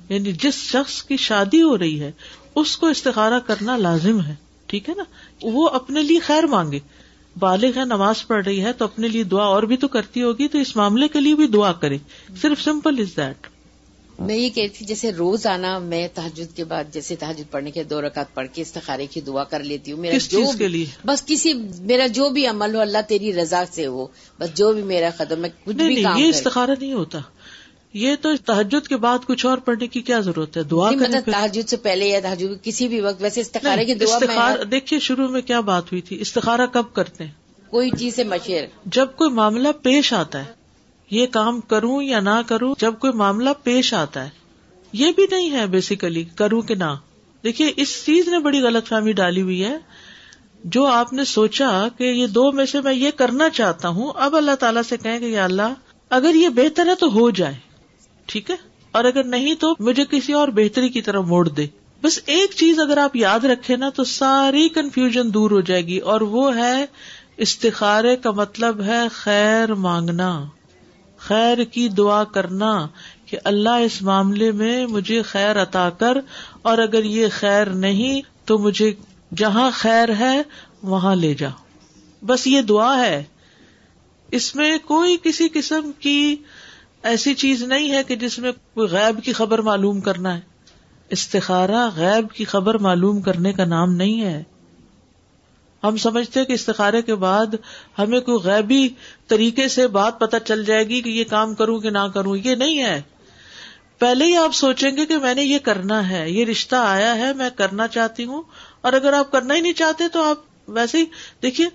یعنی 0.09 0.33
جس 0.33 0.55
شخص 0.55 1.03
کی 1.03 1.17
شادی 1.17 1.63
ہو 1.63 1.79
رہی 1.79 2.01
ہے 2.01 2.13
اس 2.55 2.77
کو 2.77 2.87
استخارہ 2.87 3.39
کرنا 3.47 3.77
لازم 3.77 4.21
ہے۔ 4.21 4.35
ٹھیک 4.67 4.89
ہے 4.89 4.95
نا؟ 4.95 5.05
وہ 5.43 5.69
اپنے 5.69 6.03
لیے 6.03 6.19
خیر 6.19 6.45
مانگے۔ 6.45 6.79
بالغ 7.39 7.79
ہے 7.79 7.85
نماز 7.85 8.27
پڑھ 8.27 8.45
رہی 8.45 8.65
ہے 8.65 8.73
تو 8.73 8.85
اپنے 8.85 9.09
لیے 9.09 9.23
دعا 9.25 9.45
اور 9.45 9.63
بھی 9.63 9.77
تو 9.77 9.89
کرتی 9.89 10.23
ہوگی 10.23 10.49
تو 10.49 10.59
اس 10.59 10.77
معاملے 10.77 11.09
کے 11.09 11.21
لیے 11.21 11.35
بھی 11.35 11.47
دعا 11.47 11.73
کرے 11.73 11.99
صرف 12.43 12.61
سمپل 12.61 12.95
از 12.99 13.17
دیٹ 13.17 13.47
میں 14.21 14.37
یہ 14.37 14.51
کہتی 14.51 14.79
تھی 14.79 14.87
جیسے 14.87 15.13
روز 15.13 15.47
آنا 15.47 15.79
میں 15.79 16.09
تحجد 16.15 16.57
کے 16.57 16.65
بعد 16.65 16.85
جیسے 16.93 17.17
تحجد 17.17 17.51
پڑھنے 17.51 17.71
کے 17.71 17.85
دو 17.85 18.01
رکعت 18.03 18.35
پڑھ 18.35 18.47
کے 18.53 18.63
استخارے 18.63 19.07
کی 19.07 19.21
دعا 19.21 19.45
کر 19.45 19.63
لیتی 19.63 19.93
ہوں۔ 19.93 20.01
میرا 20.01 20.17
کس 20.17 20.31
جو 20.31 20.39
چیز 20.39 20.59
کے 20.59 20.69
لیے؟ 20.69 20.87
بس 21.05 21.23
کسی 21.27 21.53
میرا 21.81 22.07
جو 22.07 22.29
بھی 22.31 22.47
عمل 22.47 22.75
ہو 22.75 22.81
اللہ 22.81 22.99
تیری 23.09 23.33
رضا 23.33 23.63
سے 23.73 23.87
ہو 23.87 24.07
بس 24.39 24.55
جو 24.55 24.73
بھی 24.73 24.83
میرا 24.83 25.11
قدم 25.17 25.41
میں 25.41 25.49
کچھ 25.65 25.77
بھی 25.77 25.95
نہیں 25.95 26.05
کام 26.05 26.19
یہ 26.19 26.29
استخارہ 26.29 26.71
نہیں 26.81 26.93
ہوتا۔ 26.93 27.19
یہ 27.95 28.15
تو 28.21 28.29
تحجد 28.45 28.89
کے 28.89 28.97
بعد 28.97 29.19
کچھ 29.27 29.47
اور 29.47 29.59
پڑھنے 29.59 29.87
کی 29.87 30.01
کیا 30.01 30.21
ضرورت 30.21 30.57
ہے؟ 30.57 30.63
دعا 30.63 30.89
کریں 30.91 31.01
مطلب 31.01 31.33
تحجد 31.33 31.69
سے 31.69 31.77
پہلے 31.77 32.09
یا 32.09 32.21
تحجد 32.23 32.65
کسی 32.65 32.89
بھی 32.89 33.01
وقت 33.01 33.23
ویسے 33.23 33.41
استخارے 33.41 33.85
کی 33.85 33.95
دعا 33.95 34.17
استخار 34.17 34.65
دیکھیے 34.65 34.99
شروع 34.99 35.29
میں 35.29 35.41
کیا 35.43 35.61
بات 35.61 35.83
ہوئی 35.85 36.01
تھی 36.01 36.21
استخارہ 36.21 36.67
کب 36.73 36.83
کرتے 36.93 37.25
ہیں؟ 37.25 37.33
کوئی 37.71 37.91
چیز 37.99 38.17
سے 38.17 38.25
مشیر۔ 38.25 38.65
جب 38.87 39.07
کوئی 39.17 39.31
معاملہ 39.31 39.69
پیش 39.83 40.13
آتا 40.13 40.39
ہے 40.39 40.53
یہ 41.11 41.27
کام 41.27 41.61
کروں 41.61 42.03
یا 42.03 42.21
نہ 42.21 42.41
کروں 42.47 42.75
جب 42.79 42.95
کوئی 42.99 43.13
معاملہ 43.13 43.51
پیش 43.63 43.95
آتا 43.95 44.25
ہے 44.25 44.31
یہ 44.93 45.13
بھی 45.17 45.27
نہیں 45.31 45.51
ہے 45.51 45.67
بیسیکلی 45.67 46.25
کروں 46.25 46.63
کہ 46.63 46.75
نہ۔ 46.75 46.95
دیکھیے 47.45 47.73
اس 47.77 48.05
چیز 48.07 48.29
نے 48.29 48.39
بڑی 48.39 48.61
غلط 48.61 48.89
فہمی 48.89 49.13
ڈالی 49.13 49.43
ہوئی 49.43 49.65
ہے۔ 49.65 49.77
جو 50.65 50.87
آپ 50.87 51.13
نے 51.13 51.25
سوچا 51.25 51.89
کہ 51.99 52.05
یہ 52.05 52.27
دو 52.27 52.53
میں 52.53 52.67
سے 52.67 52.81
میں 52.81 52.95
یہ 52.95 53.11
کرنا 53.17 53.51
چاہتا 53.51 53.89
ہوں 53.89 54.13
اب 54.17 54.37
اللہ 54.37 54.55
تعالیٰ 54.55 54.83
سے 54.83 54.97
کہیں 54.97 55.19
کہ 55.19 55.25
یا 55.25 55.45
اللہ 55.45 55.75
اگر 56.11 56.35
یہ 56.35 56.49
بہتر 56.49 56.87
ہے 56.87 56.95
تو 56.95 57.13
ہو 57.13 57.31
جائے۔ 57.31 57.72
ٹھیک 58.27 58.51
ہے؟ 58.51 58.57
اور 58.93 59.05
اگر 59.05 59.25
نہیں 59.25 59.55
تو 59.55 59.75
مجھے 59.81 60.05
کسی 60.11 60.33
اور 60.33 60.49
بہتری 60.49 60.89
کی 60.89 61.03
طرف 61.03 61.25
موڑ 61.25 61.49
دے۔ 61.49 61.67
بس 62.03 62.21
ایک 62.27 62.51
چیز 62.57 62.81
اگر 62.81 62.99
آپ 62.99 63.17
یاد 63.17 63.41
رکھے 63.41 63.77
نا 63.77 63.89
تو 63.89 64.05
ساری 64.05 64.69
کنفیوژن 64.69 65.35
دور 65.35 65.51
ہو 65.51 65.61
جائے 65.61 65.87
گی 65.87 65.99
اور 65.99 66.21
وہ 66.21 66.57
ہے 66.57 66.87
استخارے 67.37 68.17
کا 68.17 68.31
مطلب 68.31 68.83
ہے 68.83 69.09
خیر 69.11 69.75
مانگنا۔ 69.75 70.45
خیر 71.17 71.65
کی 71.65 71.89
دعا 71.89 72.25
کرنا 72.25 72.87
کہ 73.27 73.39
اللہ 73.45 73.69
اس 73.69 74.03
معاملے 74.03 74.53
میں 74.53 74.87
مجھے 74.87 75.23
خیر 75.23 75.63
عطا 75.63 75.91
کر 75.91 76.19
اور 76.63 76.79
اگر 76.79 77.05
یہ 77.05 77.27
خیر 77.31 77.65
نہیں 77.65 78.23
تو 78.45 78.59
مجھے 78.59 78.93
جہاں 79.37 79.71
خیر 79.75 80.09
ہے 80.19 80.43
وہاں 80.83 81.15
لے 81.15 81.35
جا۔ 81.35 81.49
بس 82.27 82.47
یہ 82.47 82.61
دعا 82.61 83.07
ہے۔ 83.07 83.25
اس 84.31 84.57
میں 84.57 84.79
کوئی 84.85 85.17
کسی 85.23 85.49
قسم 85.53 85.91
کی 85.99 86.37
ایسی 87.03 87.35
چیز 87.35 87.63
نہیں 87.63 87.91
ہے 87.91 88.05
کہ 88.05 88.17
جس 88.17 88.39
میں 88.39 88.53
کوئی 88.75 88.89
غیب 88.89 89.25
کی 89.25 89.33
خبر 89.33 89.59
معلوم 89.59 90.01
کرنا 90.01 90.35
ہے۔ 90.35 90.41
استخارہ 91.11 91.91
غیب 91.97 92.33
کی 92.33 92.45
خبر 92.45 92.79
معلوم 92.79 93.21
کرنے 93.21 93.53
کا 93.53 93.65
نام 93.65 93.95
نہیں 93.95 94.25
ہے۔ 94.25 94.43
ہم 95.85 95.97
سمجھتے 95.97 96.45
کہ 96.45 96.53
استخارے 96.53 97.03
کے 97.03 97.15
بعد 97.15 97.47
ہمیں 97.99 98.21
کوئی 98.21 98.39
غیبی 98.39 98.89
طریقے 99.27 99.69
سے 99.69 99.87
بات 99.87 100.21
پتہ 100.21 100.37
چل 100.45 100.65
جائے 100.65 100.89
گی 100.89 101.01
کہ 101.01 101.09
یہ 101.09 101.25
کام 101.25 101.55
کروں 101.55 101.81
کہ 101.81 101.91
نہ 101.91 102.07
کروں، 102.15 102.37
یہ 102.37 102.55
نہیں 102.55 102.85
ہے۔ 102.85 103.03
پہلے 103.99 104.25
ہی 104.25 104.37
آپ 104.37 104.55
سوچیں 104.55 104.97
گے 104.97 105.07
کہ 105.07 105.19
میں 105.19 105.35
نے 105.35 105.45
یہ 105.45 105.59
کرنا 105.59 106.11
ہے، 106.11 106.31
یہ 106.31 106.45
رشتہ 106.45 106.77
آیا 106.77 107.15
ہے، 107.15 107.33
میں 107.33 107.51
کرنا 107.57 107.89
چاہتی 107.89 108.25
ہوں۔ 108.25 108.43
اور 108.81 108.93
اگر 108.93 109.13
آپ 109.13 109.31
کرنا 109.31 109.55
ہی 109.55 109.61
نہیں 109.61 109.73
چاہتے 109.73 110.09
تو 110.09 110.23
آپ 110.25 110.37
ویسے 110.69 110.99
ہی 110.99 111.05
دیکھیے 111.43 111.67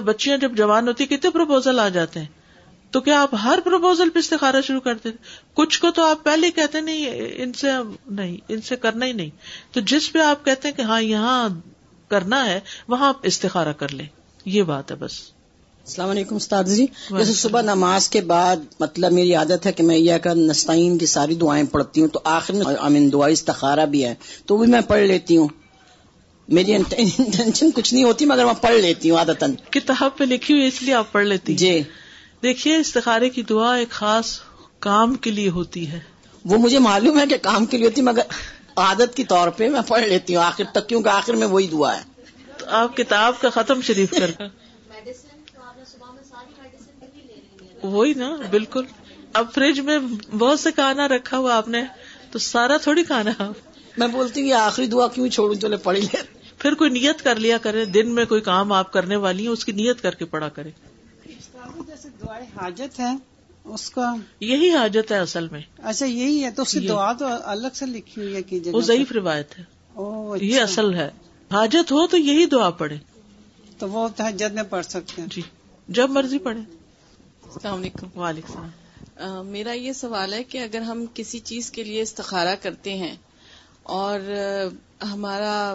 بچیاں 0.00 0.36
جب 0.36 0.52
جوان 0.52 0.88
ہوتی 0.88 1.06
کتنے 1.06 1.30
پرپوزل 1.30 1.78
آ 1.78 1.88
جاتے 1.88 2.20
ہیں۔ 2.20 2.41
تو 2.92 3.00
کیا 3.00 3.22
آپ 3.22 3.34
ہر 3.44 3.58
پرپوزل 3.64 4.10
پہ 4.10 4.18
استخارا 4.18 4.60
شروع 4.60 4.80
کرتے 4.80 5.08
کچھ 5.54 5.80
کو 5.80 5.90
تو 5.90 6.04
آپ 6.04 6.24
پہلے 6.24 6.50
کہتے 6.50 6.80
نہیں 6.80 7.06
ان 7.36 7.52
سے 7.52 7.66
نہیں 8.10 8.36
ان 8.48 8.60
سے 8.60 8.76
کرنا 8.76 9.06
ہی 9.06 9.12
نہیں۔ 9.12 9.30
تو 9.72 9.80
جس 9.80 10.12
پہ 10.12 10.18
آپ 10.18 10.44
کہتے 10.44 10.68
ہیں 10.68 10.74
کہ 10.74 10.82
ہاں 10.82 11.02
یہاں 11.02 11.48
کرنا 12.08 12.46
ہے 12.46 12.60
وہاں 12.88 13.08
آپ 13.08 13.16
استخارا 13.22 13.72
کر 13.72 13.92
لیں۔ 13.92 14.06
یہ 14.44 14.62
بات 14.62 14.90
ہے 14.90 14.96
بس۔ 14.96 15.12
السلام 15.86 16.10
علیکم 16.10 16.36
استاد 16.36 16.64
جی۔ 16.64 16.86
جیسے 17.10 17.32
صبح 17.32 17.62
نماز 17.62 18.08
کے 18.08 18.20
بعد 18.20 18.56
مطلب 18.80 19.12
میری 19.12 19.34
عادت 19.34 19.66
ہے 19.66 19.72
کہ 19.72 19.82
میں 19.82 19.96
یہ 19.96 20.18
کا 20.18 20.34
نستعین 20.34 20.98
کی 20.98 21.06
ساری 21.06 21.34
دعائیں 21.34 21.64
پڑھتی 21.66 22.00
ہوں 22.00 22.08
تو 22.08 22.20
آخر 22.24 22.54
میں 22.54 22.64
امین 22.80 23.12
دعا 23.12 23.26
استخارہ 23.26 23.86
بھی 23.86 24.04
ہے۔ 24.04 24.14
تو 24.46 24.56
بھی 24.56 24.66
میں 24.66 24.80
پڑھ 24.80 25.02
لیتی 25.02 25.36
ہوں۔ 25.36 25.48
میری 26.48 26.74
انٹینشن 26.74 27.70
کچھ 27.74 27.94
نہیں 27.94 28.04
ہوتی 28.04 28.24
مگر 28.24 28.44
میں 28.44 28.54
پڑھ 28.60 28.74
لیتی 28.74 29.10
ہوں 29.10 29.18
عادت 29.18 29.44
کتاب 29.70 30.18
پہ 30.18 30.24
لکھی 30.24 30.54
ہوئی 30.54 30.66
اس 30.66 30.82
لیے 30.82 30.94
آپ 30.94 31.12
پڑھ 31.12 31.26
لیتی 31.26 31.54
جی۔ 31.54 31.82
دیکھیے 32.42 32.76
استخارے 32.76 33.30
کی 33.30 33.42
دعا 33.42 33.74
ایک 33.74 33.90
خاص 33.90 34.40
کام 34.78 35.14
کے 35.14 35.30
لیے 35.30 35.50
ہوتی 35.50 35.90
ہے۔ 35.90 36.00
وہ 36.44 36.58
مجھے 36.58 36.78
معلوم 36.78 37.20
ہے 37.20 37.26
کہ 37.26 37.36
کام 37.42 37.66
کے 37.66 37.78
لیے 37.78 37.86
ہوتی 37.86 38.02
مگر 38.02 38.22
عادت 38.76 39.16
کے 39.16 39.24
طور 39.24 39.48
پہ 39.48 39.68
میں 39.68 39.80
پڑھ 39.88 40.02
لیتی 40.02 40.36
ہوں۔ 40.36 40.42
آخر 40.42 40.64
تک 40.72 40.88
کیونکہ 40.88 41.08
آخر 41.08 41.32
میں 41.32 41.46
وہی 41.46 41.66
دعا 41.66 41.96
ہے۔ 41.96 42.02
تو 42.58 42.66
آپ 42.68 42.96
کتاب 42.96 43.40
کا 43.40 43.50
ختم 43.50 43.80
شریف 43.80 44.10
کر 44.10 44.30
وہی 47.82 48.14
نا 48.14 48.36
بالکل۔ 48.50 48.84
اب 49.32 49.46
فریج 49.54 49.80
میں 49.80 49.98
بہت 50.38 50.60
سے 50.60 50.72
کھانا 50.72 51.08
رکھا 51.08 51.38
ہوا 51.38 51.56
آپ 51.56 51.68
نے 51.68 51.82
تو 52.30 52.38
سارا 52.38 52.76
تھوڑی 52.76 53.04
کھانا 53.04 53.52
میں 53.96 54.08
بولتی 54.08 54.40
ہوں 54.40 54.48
یہ 54.48 54.54
آخری 54.54 54.86
دعا 54.86 55.08
کیوں 55.08 55.28
چھوڑوں؟ 55.28 55.54
چلے 55.54 55.76
پڑھی 55.76 56.00
لے۔ 56.00 56.16
پھر 56.58 56.74
کوئی 56.74 56.90
نیت 56.90 57.22
کر 57.22 57.36
لیا 57.36 57.58
کرے 57.58 57.84
دن 57.84 58.14
میں 58.14 58.24
کوئی 58.24 58.40
کام 58.40 58.72
آپ 58.72 58.92
کرنے 58.92 59.16
والی 59.16 59.42
ہیں 59.42 59.52
اس 59.52 59.64
کی 59.64 59.72
نیت 59.72 60.02
کر 60.02 60.14
کے 60.14 60.24
پڑھا 60.24 60.48
کرے 60.48 60.70
جیسے 61.76 62.08
دعائیں 62.22 62.46
حاجت 62.56 63.00
ہے 63.00 63.16
اس 63.64 63.90
کا 63.90 64.14
یہی 64.40 64.70
حاجت 64.70 65.12
ہے 65.12 65.18
اصل 65.18 65.48
میں۔ 65.48 65.60
اچھا 65.78 66.06
یہی 66.06 66.44
ہے 66.44 66.50
تو 66.50 66.62
اس 66.62 66.72
کی 66.72 66.88
دعا 66.88 67.12
تو 67.12 67.26
الگ 67.44 67.68
سے 67.74 67.86
لکھی 67.86 68.22
ہوئی 68.22 68.34
ہے 68.34 68.42
کہ 68.42 68.60
وہ 68.72 68.80
ضعیف 68.80 69.12
روایت 69.12 69.58
ہے۔ 69.58 69.64
یہ 70.40 70.60
اصل 70.60 70.94
ہے۔ 70.94 71.10
حاجت 71.52 71.92
ہو 71.92 72.06
تو 72.06 72.16
یہی 72.16 72.46
دعا 72.46 72.70
پڑھے۔ 72.70 72.96
تو 73.78 73.88
وہ 73.88 74.08
تحجد 74.16 74.54
میں 74.54 74.62
پڑھ 74.62 74.86
سکتے 74.86 75.22
ہیں۔ 75.22 75.28
جی۔ 75.28 75.42
جب 75.88 76.10
مرضی 76.10 76.38
پڑھے 76.38 76.60
السلام 76.60 77.74
علیکم۔ 77.74 78.18
وعلیکم 78.18 78.60
السلام۔ 78.60 79.46
میرا 79.46 79.72
یہ 79.72 79.92
سوال 79.92 80.32
ہے 80.32 80.44
کہ 80.44 80.58
اگر 80.58 80.80
ہم 80.80 81.04
کسی 81.14 81.38
چیز 81.38 81.70
کے 81.70 81.84
لیے 81.84 82.02
استخارہ 82.02 82.56
کرتے 82.62 82.94
ہیں 82.94 83.16
اور 83.82 84.20
ہمارا 85.02 85.74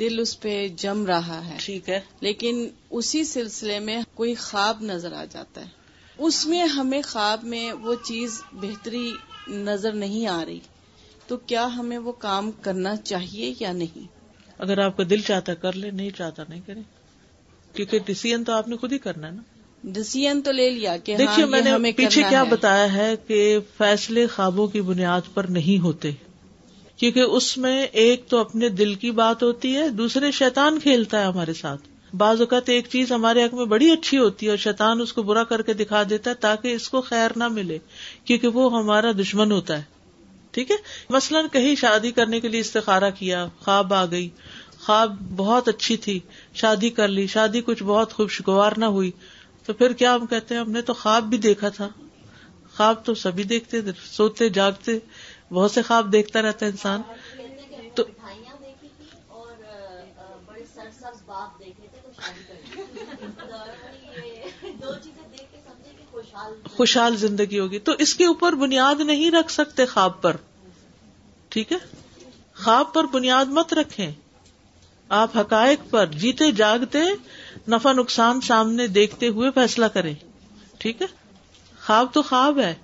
دل 0.00 0.20
اس 0.20 0.40
پہ 0.40 0.68
جم 0.76 1.06
رہا 1.06 1.46
ہے۔ 1.48 1.56
ٹھیک 1.60 1.88
ہے۔ 1.88 2.00
لیکن 2.20 2.68
اسی 2.90 3.24
سلسلے 3.24 3.78
میں 3.78 4.02
کوئی 4.14 4.34
خواب 4.34 4.82
نظر 4.82 5.12
آ 5.12 5.24
جاتا 5.30 5.60
ہے۔ 5.60 5.66
اس 6.18 6.46
میں 6.46 6.64
ہمیں 6.64 7.02
خواب 7.02 7.44
میں 7.44 7.72
وہ 7.72 7.94
چیز 8.02 8.42
بہتری 8.52 9.12
نظر 9.48 9.92
نہیں 9.92 10.26
آ 10.26 10.44
رہی۔ 10.44 10.60
تو 11.26 11.36
کیا 11.36 11.66
ہمیں 11.76 11.98
وہ 11.98 12.12
کام 12.12 12.50
کرنا 12.60 12.96
چاہیے 12.96 13.54
یا 13.60 13.72
نہیں؟ 13.72 13.98
اگر 14.58 14.78
آپ 14.78 14.96
کا 14.96 15.04
دل 15.10 15.20
چاہتا 15.20 15.54
کر 15.54 15.72
لے 15.72 15.90
نہیں 15.90 16.10
چاہتا 16.10 16.42
نہیں 16.48 16.60
کرے۔ 16.66 16.80
کیونکہ 17.72 17.98
ڈسیزن 18.06 18.44
تو 18.44 18.52
آپ 18.52 18.68
نے 18.68 18.76
خود 18.76 18.92
ہی 18.92 18.98
کرنا 18.98 19.26
ہے 19.26 19.32
نا۔ 19.32 19.42
ڈسیزن 19.84 20.42
تو 20.42 20.52
لے 20.52 20.70
لیا 20.70 20.96
کہ 20.96 21.16
دیکھیے 21.16 21.44
ہاں 21.44 21.50
میں 21.50 21.78
نے 21.78 21.92
پیچھے 21.92 22.22
کیا۔ 22.28 22.42
بتایا 22.42 22.92
ہے 22.92 23.14
کہ 23.26 23.58
فیصلے 23.78 24.26
خوابوں 24.26 24.66
کی 24.66 24.80
بنیاد 24.80 25.20
پر 25.34 25.44
نہیں 25.44 25.82
ہوتے۔ 25.82 26.10
کیونکہ 27.02 27.20
اس 27.20 27.58
میں 27.58 27.86
ایک 27.86 28.28
تو 28.28 28.38
اپنے 28.38 28.68
دل 28.68 28.94
کی 28.94 29.10
بات 29.10 29.42
ہوتی 29.42 29.76
ہے، 29.76 29.88
دوسرے 29.88 30.30
شیطان 30.30 30.80
کھیلتا 30.80 31.20
ہے 31.20 31.24
ہمارے 31.24 31.52
ساتھ۔ 31.52 32.14
بعض 32.14 32.40
اوقات 32.40 32.68
ایک 32.68 32.88
چیز 32.88 33.12
ہمارے 33.12 33.44
حق 33.44 33.54
میں 33.54 33.64
بڑی 33.64 33.90
اچھی 33.90 34.18
ہوتی 34.18 34.46
ہے 34.46 34.50
اور 34.50 34.58
شیطان 34.58 35.00
اس 35.00 35.12
کو 35.12 35.22
برا 35.22 35.44
کر 35.44 35.62
کے 35.62 35.74
دکھا 35.74 36.02
دیتا 36.10 36.30
ہے 36.30 36.34
تاکہ 36.34 36.74
اس 36.74 36.88
کو 36.88 37.00
خیر 37.00 37.30
نہ 37.36 37.48
ملے، 37.48 37.78
کیونکہ 38.24 38.48
وہ 38.48 38.78
ہمارا 38.78 39.12
دشمن 39.12 39.52
ہوتا 39.52 39.78
ہے۔ 39.78 39.82
ٹھیک 40.50 40.70
ہے؟ 40.70 40.76
مثلاً 41.10 41.44
کہیں 41.52 41.74
شادی 41.74 42.10
کرنے 42.10 42.40
کے 42.40 42.48
لیے 42.48 42.60
استخارہ 42.60 43.10
کیا، 43.18 43.46
خواب 43.60 43.94
آ 43.94 44.04
گئی، 44.06 44.28
خواب 44.80 45.16
بہت 45.36 45.68
اچھی 45.68 45.96
تھی، 45.96 46.20
شادی 46.54 46.90
کر 46.90 47.08
لی، 47.08 47.26
شادی 47.26 47.60
کچھ 47.60 47.82
بہت 47.82 48.12
خوشگوار 48.12 48.72
نہ 48.76 48.84
ہوئی، 48.84 49.10
تو 49.66 49.72
پھر 49.72 49.92
کیا 49.92 50.14
ہم 50.14 50.26
کہتے 50.26 50.54
ہیں، 50.54 50.60
ہم 50.60 50.70
نے 50.70 50.82
تو 50.82 50.92
خواب 50.92 51.22
بھی 51.22 51.38
دیکھا 51.38 51.68
تھا۔ 51.68 51.88
خواب 52.76 53.04
تو 53.04 53.14
سبھی 53.14 53.44
دیکھتے 53.44 53.80
سوتے، 54.12 54.48
جاگتے 54.48 54.98
بہت 55.52 55.70
سے 55.70 55.82
خواب 55.82 56.12
دیکھتا 56.12 56.42
رہتا 56.42 56.66
ہے 56.66 56.70
انسان۔ 56.70 57.02
تو 57.94 58.02
خوشحال 66.76 67.16
زندگی 67.16 67.58
ہوگی۔ 67.58 67.78
تو 67.78 67.92
اس 67.98 68.14
کے 68.14 68.26
اوپر 68.26 68.52
بنیاد 68.52 69.00
نہیں 69.00 69.30
رکھ 69.30 69.52
سکتے 69.52 69.86
خواب 69.86 70.22
پر۔ 70.22 70.36
ٹھیک 71.48 71.72
ہے؟ 71.72 71.76
خواب 72.64 72.92
پر 72.92 73.04
بنیاد 73.04 73.44
مت 73.44 73.74
رکھیں۔ 73.74 74.12
آپ 75.08 75.36
حقائق 75.36 75.90
پر 75.90 76.06
جیتے 76.06 76.52
جاگتے 76.52 76.98
نفع 77.68 77.92
نقصان 77.92 78.40
سامنے 78.40 78.86
دیکھتے 78.86 79.28
ہوئے 79.28 79.50
فیصلہ 79.50 79.86
کریں۔ 79.86 80.14
ٹھیک 80.78 81.02
ہے؟ 81.02 81.06
خواب 81.86 82.06
تو 82.12 82.22
خواب 82.22 82.58
ہے۔ 82.58 82.74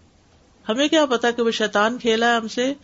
ہمیں 0.68 0.88
کیا 0.88 1.06
پتا 1.06 1.30
کہ 1.30 1.42
وہ 1.42 1.50
شیطان 1.50 1.98
کھیلا 1.98 2.30
ہے 2.30 2.36
ہم 2.36 2.48
سے؟ 2.48 2.74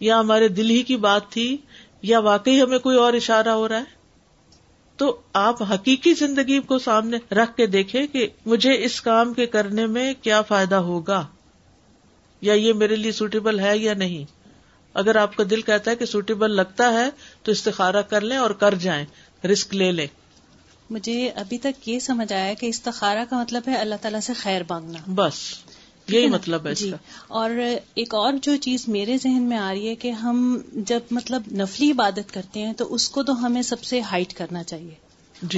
یا 0.00 0.20
ہمارے 0.20 0.48
دل 0.48 0.70
ہی 0.70 0.82
کی 0.82 0.96
بات 0.96 1.28
تھی؟ 1.28 1.56
یا 2.02 2.18
واقعی 2.18 2.62
ہمیں 2.62 2.78
کوئی 2.78 2.96
اور 2.96 3.12
اشارہ 3.12 3.48
ہو 3.48 3.68
رہا 3.68 3.78
ہے؟ 3.78 3.84
تو 4.96 5.20
آپ 5.32 5.62
حقیقی 5.62 6.14
زندگی 6.14 6.60
کو 6.60 6.78
سامنے 6.78 7.34
رکھ 7.34 7.56
کے 7.56 7.66
دیکھیں 7.66 8.06
کہ 8.06 8.28
مجھے 8.46 8.84
اس 8.84 9.00
کام 9.00 9.34
کے 9.34 9.46
کرنے 9.46 9.86
میں 9.86 10.14
کیا 10.22 10.42
فائدہ 10.42 10.74
ہوگا۔ 10.74 11.26
یا 12.40 12.54
یہ 12.54 12.72
میرے 12.72 12.96
لیے 12.96 13.12
سوٹیبل 13.12 13.60
ہے 13.60 13.78
یا 13.78 13.94
نہیں؟ 13.94 14.24
اگر 14.94 15.16
آپ 15.16 15.36
کا 15.36 15.44
دل 15.50 15.62
کہتا 15.62 15.90
ہے 15.90 15.96
کہ 15.96 16.06
سوٹیبل 16.06 16.50
لگتا 16.50 16.92
ہے 16.92 17.10
تو 17.42 17.52
استخارہ 17.52 18.02
کر 18.02 18.20
لیں 18.20 18.36
اور 18.36 18.50
کر 18.50 18.74
جائیں۔ 18.74 19.06
رسک 19.46 19.74
لے 19.74 19.92
لیں۔ 19.92 20.06
مجھے 20.90 21.28
ابھی 21.28 21.58
تک 21.58 21.88
یہ 21.88 21.98
سمجھ 21.98 22.32
آیا 22.32 22.54
کہ 22.54 22.66
استخارہ 22.66 23.18
کا 23.30 23.40
مطلب 23.40 23.62
ہے 23.68 23.74
اللہ 23.74 23.94
تعالیٰ 24.00 24.20
سے 24.20 24.32
خیر 24.32 24.62
مانگنا۔ 24.70 24.98
بس۔ 25.06 25.63
یہی 26.08 26.26
مطلب 26.26 26.66
ہے 26.66 26.72
اس 26.72 26.78
جی 26.78 26.90
کا۔ 26.90 26.96
اور 27.28 27.50
ایک 27.94 28.14
اور 28.14 28.32
جو 28.42 28.56
چیز 28.56 28.88
میرے 28.88 29.18
ذہن 29.18 29.42
میں 29.42 29.58
آ 29.58 29.72
رہی 29.72 29.88
ہے 29.88 29.94
کہ 29.94 30.10
ہم 30.10 30.58
جب 30.74 31.00
مطلب 31.10 31.42
نفلی 31.52 31.90
عبادت 31.90 32.34
کرتے 32.34 32.60
ہیں 32.62 32.72
تو 32.72 32.94
اس 32.94 33.08
کو 33.08 33.22
تو 33.22 33.46
ہمیں 33.46 33.62
سب 33.62 33.82
سے 33.84 34.00
ہائٹ 34.00 34.34
کرنا 34.34 34.62
چاہیے۔ 34.62 35.03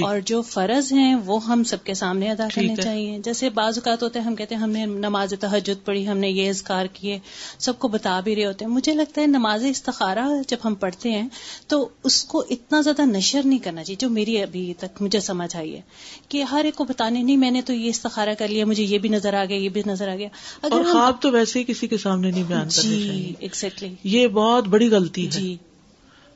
اور 0.01 0.19
جو 0.25 0.41
فرض 0.41 0.93
ہیں 0.93 1.15
وہ 1.15 1.45
ہم 1.45 1.63
سب 1.63 1.83
کے 1.83 1.93
سامنے 1.93 2.31
ادا 2.31 2.47
کرنے۔ 2.55 2.75
چاہیے۔ 2.75 3.19
جیسے 3.23 3.49
بعض 3.49 3.77
اوقات 3.77 4.03
ہوتے 4.03 4.19
ہیں 4.19 4.25
ہم 4.25 4.35
کہتے 4.35 4.55
ہیں 4.55 4.61
ہم 4.61 4.69
نے 4.69 4.85
نماز 4.85 5.33
تہجد 5.39 5.85
پڑھی 5.85 6.07
ہم 6.07 6.17
نے 6.17 6.29
یہ 6.29 6.49
اذکار 6.49 6.85
کیے 6.93 7.19
سب 7.59 7.79
کو 7.79 7.87
بتا 7.87 8.19
بھی 8.19 8.35
رہے 8.35 8.45
ہوتے 8.45 8.65
ہیں۔ 8.65 8.71
مجھے 8.71 8.93
لگتا 8.93 9.21
ہے 9.21 9.27
نماز 9.27 9.65
استخارہ 9.69 10.25
جب 10.47 10.57
ہم 10.65 10.75
پڑھتے 10.75 11.11
ہیں 11.11 11.27
تو 11.67 11.89
اس 12.03 12.23
کو 12.23 12.43
اتنا 12.49 12.81
زیادہ 12.81 13.01
نشر 13.05 13.41
نہیں 13.45 13.59
کرنا 13.59 13.83
چاہیے 13.83 13.97
جو 13.99 14.09
میری 14.09 14.41
ابھی 14.43 14.73
تک 14.77 15.01
مجھے 15.01 15.19
سمجھ 15.19 15.55
آئی 15.55 15.75
ہے 15.75 15.81
کہ 16.29 16.43
ہر 16.43 16.61
ایک 16.65 16.75
کو 16.75 16.83
بتانے 16.83 17.23
نہیں 17.23 17.37
میں 17.37 17.51
نے 17.51 17.61
تو 17.61 17.73
یہ 17.73 17.89
استخارہ 17.89 18.33
کر 18.39 18.47
لیا 18.47 18.65
مجھے 18.65 18.83
یہ 18.83 18.97
بھی 18.97 19.09
نظر 19.09 19.33
آ 19.33 19.45
گیا 19.45 19.57
یہ 19.57 19.69
بھی 19.69 19.81
نظر 19.85 20.07
آ 20.07 20.15
گیا۔ 20.15 20.27
اور 20.61 20.71
ہم- 20.71 20.91
خواب 20.91 21.21
تو 21.21 21.31
ویسے 21.31 21.59
ہی 21.59 21.63
کسی 21.63 21.87
کے 21.87 21.97
سامنے 21.97 22.31
نہیں 22.31 22.43
بیان 22.43 22.67
کرنے 22.75 22.89
جی 22.89 23.07
چاہیے۔ 23.07 23.33
ایگزیکٹلی 23.39 23.95
یہ 24.03 24.27
بہت 24.27 24.67
بڑی 24.67 24.89
غلطی 24.89 25.25
ہے۔ 25.25 25.31
جی۔ 25.31 25.57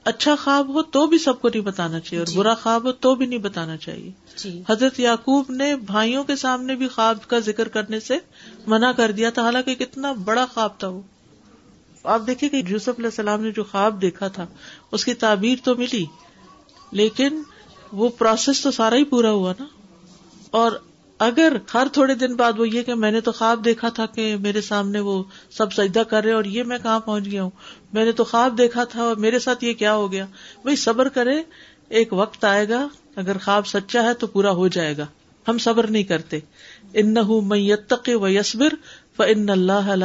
اچھا 0.05 0.35
خواب 0.35 0.67
ہو 0.73 0.81
تو 0.81 1.07
بھی 1.07 1.17
سب 1.17 1.41
کو 1.41 1.49
نہیں 1.49 1.61
بتانا 1.61 1.99
چاہیے 1.99 2.19
اور 2.19 2.27
جی۔ 2.27 2.37
برا 2.37 2.53
خواب 2.53 2.83
ہو 2.83 2.91
تو 2.91 3.15
بھی 3.15 3.25
نہیں 3.25 3.39
بتانا 3.39 3.77
چاہیے۔ 3.77 4.11
جی۔ 4.35 4.61
حضرت 4.69 4.99
یعقوب 4.99 5.51
نے 5.51 5.75
بھائیوں 5.75 6.23
کے 6.23 6.35
سامنے 6.35 6.75
بھی 6.75 6.87
خواب 6.87 7.27
کا 7.27 7.39
ذکر 7.39 7.67
کرنے 7.67 7.99
سے 7.99 8.17
منع 8.67 8.91
کر 8.91 9.11
دیا 9.11 9.29
تھا۔ 9.29 9.41
حالانکہ 9.41 9.75
کتنا 9.75 10.11
بڑا 10.11 10.45
خواب 10.53 10.79
تھا 10.79 10.87
وہ۔ 10.87 11.01
آپ 12.03 12.21
دیکھیں 12.27 12.49
کہ 12.49 12.63
یوسف 12.67 12.89
علیہ 12.89 13.05
السلام 13.05 13.41
نے 13.41 13.51
جو 13.51 13.63
خواب 13.63 14.01
دیکھا 14.01 14.27
تھا 14.27 14.45
اس 14.91 15.05
کی 15.05 15.13
تعبیر 15.13 15.57
تو 15.63 15.75
ملی 15.75 16.05
لیکن 16.91 17.41
وہ 17.91 18.09
پروسیس 18.09 18.61
تو 18.61 18.71
سارا 18.71 18.95
ہی 18.95 19.03
پورا 19.03 19.31
ہوا 19.31 19.53
نا۔ 19.59 19.65
اور 20.51 20.71
اگر 21.21 21.57
ہر 21.73 21.87
تھوڑے 21.93 22.15
دن 22.15 22.35
بعد 22.35 22.59
وہ 22.59 22.69
یہ 22.69 22.83
کہ 22.83 22.93
میں 22.93 23.11
نے 23.11 23.21
تو 23.21 23.31
خواب 23.31 23.65
دیکھا 23.65 23.89
تھا 23.89 24.05
کہ 24.05 24.35
میرے 24.39 24.61
سامنے 24.61 24.99
وہ 24.99 25.23
سب 25.51 25.73
سجدہ 25.73 25.99
کر 25.99 26.23
رہے 26.23 26.31
اور 26.31 26.45
یہ 26.45 26.63
میں 26.63 26.77
کہاں 26.83 26.99
پہنچ 26.99 27.25
گیا 27.25 27.43
ہوں؟ 27.43 27.49
میں 27.93 28.05
نے 28.05 28.11
تو 28.11 28.23
خواب 28.23 28.57
دیکھا 28.57 28.83
تھا 28.83 29.03
اور 29.03 29.15
میرے 29.15 29.39
ساتھ 29.39 29.63
یہ 29.63 29.73
کیا 29.73 29.95
ہو 29.95 30.11
گیا؟ 30.11 30.25
بھائی 30.61 30.75
صبر 30.75 31.09
کرے، 31.09 31.43
ایک 31.89 32.13
وقت 32.13 32.45
آئے 32.45 32.69
گا، 32.69 32.87
اگر 33.15 33.37
خواب 33.37 33.67
سچا 33.67 34.03
ہے 34.03 34.13
تو 34.13 34.27
پورا 34.27 34.51
ہو 34.51 34.67
جائے 34.67 34.97
گا۔ 34.97 35.05
ہم 35.47 35.57
صبر 35.57 35.87
نہیں 35.87 36.03
کرتے۔ 36.03 36.39
ان 36.93 37.15
میتق 37.43 38.09
و 38.15 38.27
یسبر 38.27 38.69
ف 39.17 39.21
ان 39.27 39.49
اللہ 39.49 40.03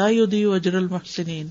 اجر 0.55 0.75
المحسنین۔ 0.75 1.49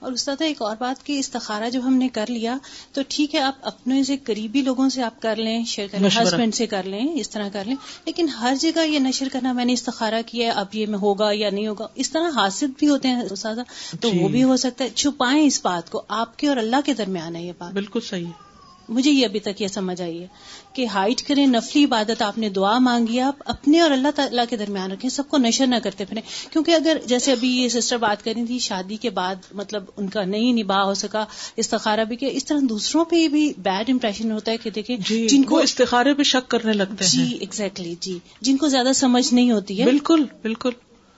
اور 0.00 0.12
استاد 0.12 0.40
ایک 0.40 0.62
اور 0.62 0.76
بات 0.78 1.02
کی 1.02 1.18
استخارہ 1.18 1.70
جب 1.70 1.80
ہم 1.84 1.94
نے 1.94 2.08
کر 2.08 2.26
لیا 2.28 2.56
تو 2.92 3.00
ٹھیک 3.08 3.34
ہے 3.34 3.40
آپ 3.40 3.54
اپنے 3.62 4.02
سے 4.02 4.16
قریبی 4.16 4.62
لوگوں 4.62 4.88
سے 4.88 5.02
آپ 5.02 5.20
کر 5.22 5.36
لیں 5.36 5.64
شیئر 5.64 5.88
کر 5.92 5.98
لیں۔ 5.98 6.08
ہسبینڈ 6.22 6.54
سے 6.54 6.66
کر 6.66 6.82
لیں 6.82 7.06
اس 7.14 7.30
طرح 7.30 7.48
کر 7.52 7.64
لیں 7.64 7.76
لیکن 8.06 8.28
ہر 8.28 8.54
جگہ 8.60 8.86
یہ 8.86 8.98
نشر 8.98 9.28
کرنا 9.32 9.52
میں 9.52 9.64
نے 9.64 9.72
استخارہ 9.72 10.22
کیا 10.26 10.46
ہے 10.46 10.52
اب 10.52 10.66
یہ 10.72 10.86
میں 10.86 10.98
ہوگا 10.98 11.30
یا 11.32 11.50
نہیں 11.50 11.66
ہوگا 11.66 11.86
اس 11.94 12.10
طرح 12.10 12.30
حاصل 12.36 12.66
بھی 12.78 12.88
ہوتے 12.88 13.08
ہیں 13.08 13.22
استاذہ 13.30 13.60
تو 14.00 14.10
جی۔ 14.10 14.18
وہ 14.18 14.28
بھی 14.28 14.44
ہو 14.44 14.56
سکتا 14.56 14.84
ہے 14.84 14.88
چھپائیں 14.94 15.46
اس 15.46 15.60
بات 15.64 15.90
کو 15.90 16.02
آپ 16.08 16.38
کے 16.38 16.48
اور 16.48 16.56
اللہ 16.56 16.86
کے 16.86 16.94
درمیان 16.94 17.36
ہے 17.36 17.42
یہ 17.42 17.52
بات 17.58 17.72
بالکل 17.72 18.00
صحیح 18.00 18.26
ہے 18.26 18.49
مجھے 18.90 19.10
یہ 19.10 19.24
ابھی 19.24 19.40
تک 19.40 19.62
یہ 19.62 19.68
سمجھ 19.68 20.02
آئی 20.02 20.22
ہے 20.22 20.26
کہ 20.72 20.86
ہائٹ 20.86 21.22
کریں 21.22 21.46
نفلی 21.46 21.84
عبادت 21.84 22.22
آپ 22.22 22.38
نے 22.38 22.48
دعا 22.48 22.78
مانگی 22.78 23.20
آپ 23.20 23.34
اپنے 23.44 23.80
اور 23.80 23.90
اللہ 23.90 24.08
تعالیٰ 24.16 24.44
کے 24.50 24.56
درمیان 24.56 24.92
رکھیں 24.92 25.10
سب 25.10 25.22
کو 25.28 25.38
نشر 25.38 25.66
نہ 25.66 25.74
کرتے 25.82 26.04
پھریں۔ 26.04 26.22
کیونکہ 26.52 26.70
اگر 26.70 26.96
جیسے 27.06 27.32
ابھی 27.32 27.48
یہ 27.48 27.68
سسٹر 27.68 27.96
بات 27.96 28.24
کر 28.24 28.32
رہی 28.36 28.46
تھی 28.46 28.58
شادی 28.58 28.96
کے 28.96 29.10
بعد 29.10 29.34
مطلب 29.52 29.84
ان 29.96 30.08
کا 30.08 30.24
نہیں 30.24 30.52
نباہ 30.52 30.82
ہو 30.82 30.94
سکا 30.94 31.24
استخارہ 31.56 32.04
بھی 32.04 32.16
کیا 32.16 32.28
اس 32.28 32.44
طرح 32.44 32.58
دوسروں 32.68 33.04
پہ 33.04 33.28
بھی 33.28 33.52
بیڈ 33.58 33.90
امپریشن 33.90 34.32
ہوتا 34.32 34.52
ہے 34.52 34.56
کہ 34.56 34.70
دیکھیں 34.70 34.96
جی 35.08 35.28
جن 35.28 35.42
کو 35.42 35.58
استخارے 35.58 36.14
پہ 36.14 36.22
شک 36.22 36.50
کرنے 36.50 36.72
لگتے 36.72 37.04
جی 37.04 37.22
ہیں۔ 37.22 37.34
ایگزیکٹلی 37.34 37.94
جی۔ 38.00 38.18
جن 38.40 38.56
کو 38.56 38.68
زیادہ 38.68 38.92
سمجھ 38.94 39.34
نہیں 39.34 39.50
ہوتی 39.50 39.80
ہے۔ 39.80 39.84
بالکل 39.84 40.24
بالکل۔ 40.42 40.70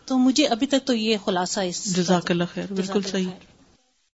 تو 0.06 0.18
مجھے 0.18 0.46
ابھی 0.46 0.66
تک 0.66 0.84
تو 0.84 0.94
یہ 0.94 1.16
خلاصہ 1.24 1.60
اس 1.60 1.96
جزاک 1.96 2.30
اللہ 2.30 2.44
خیر 2.54 2.72
بالکل 2.72 3.00
صحیح۔ 3.02 3.26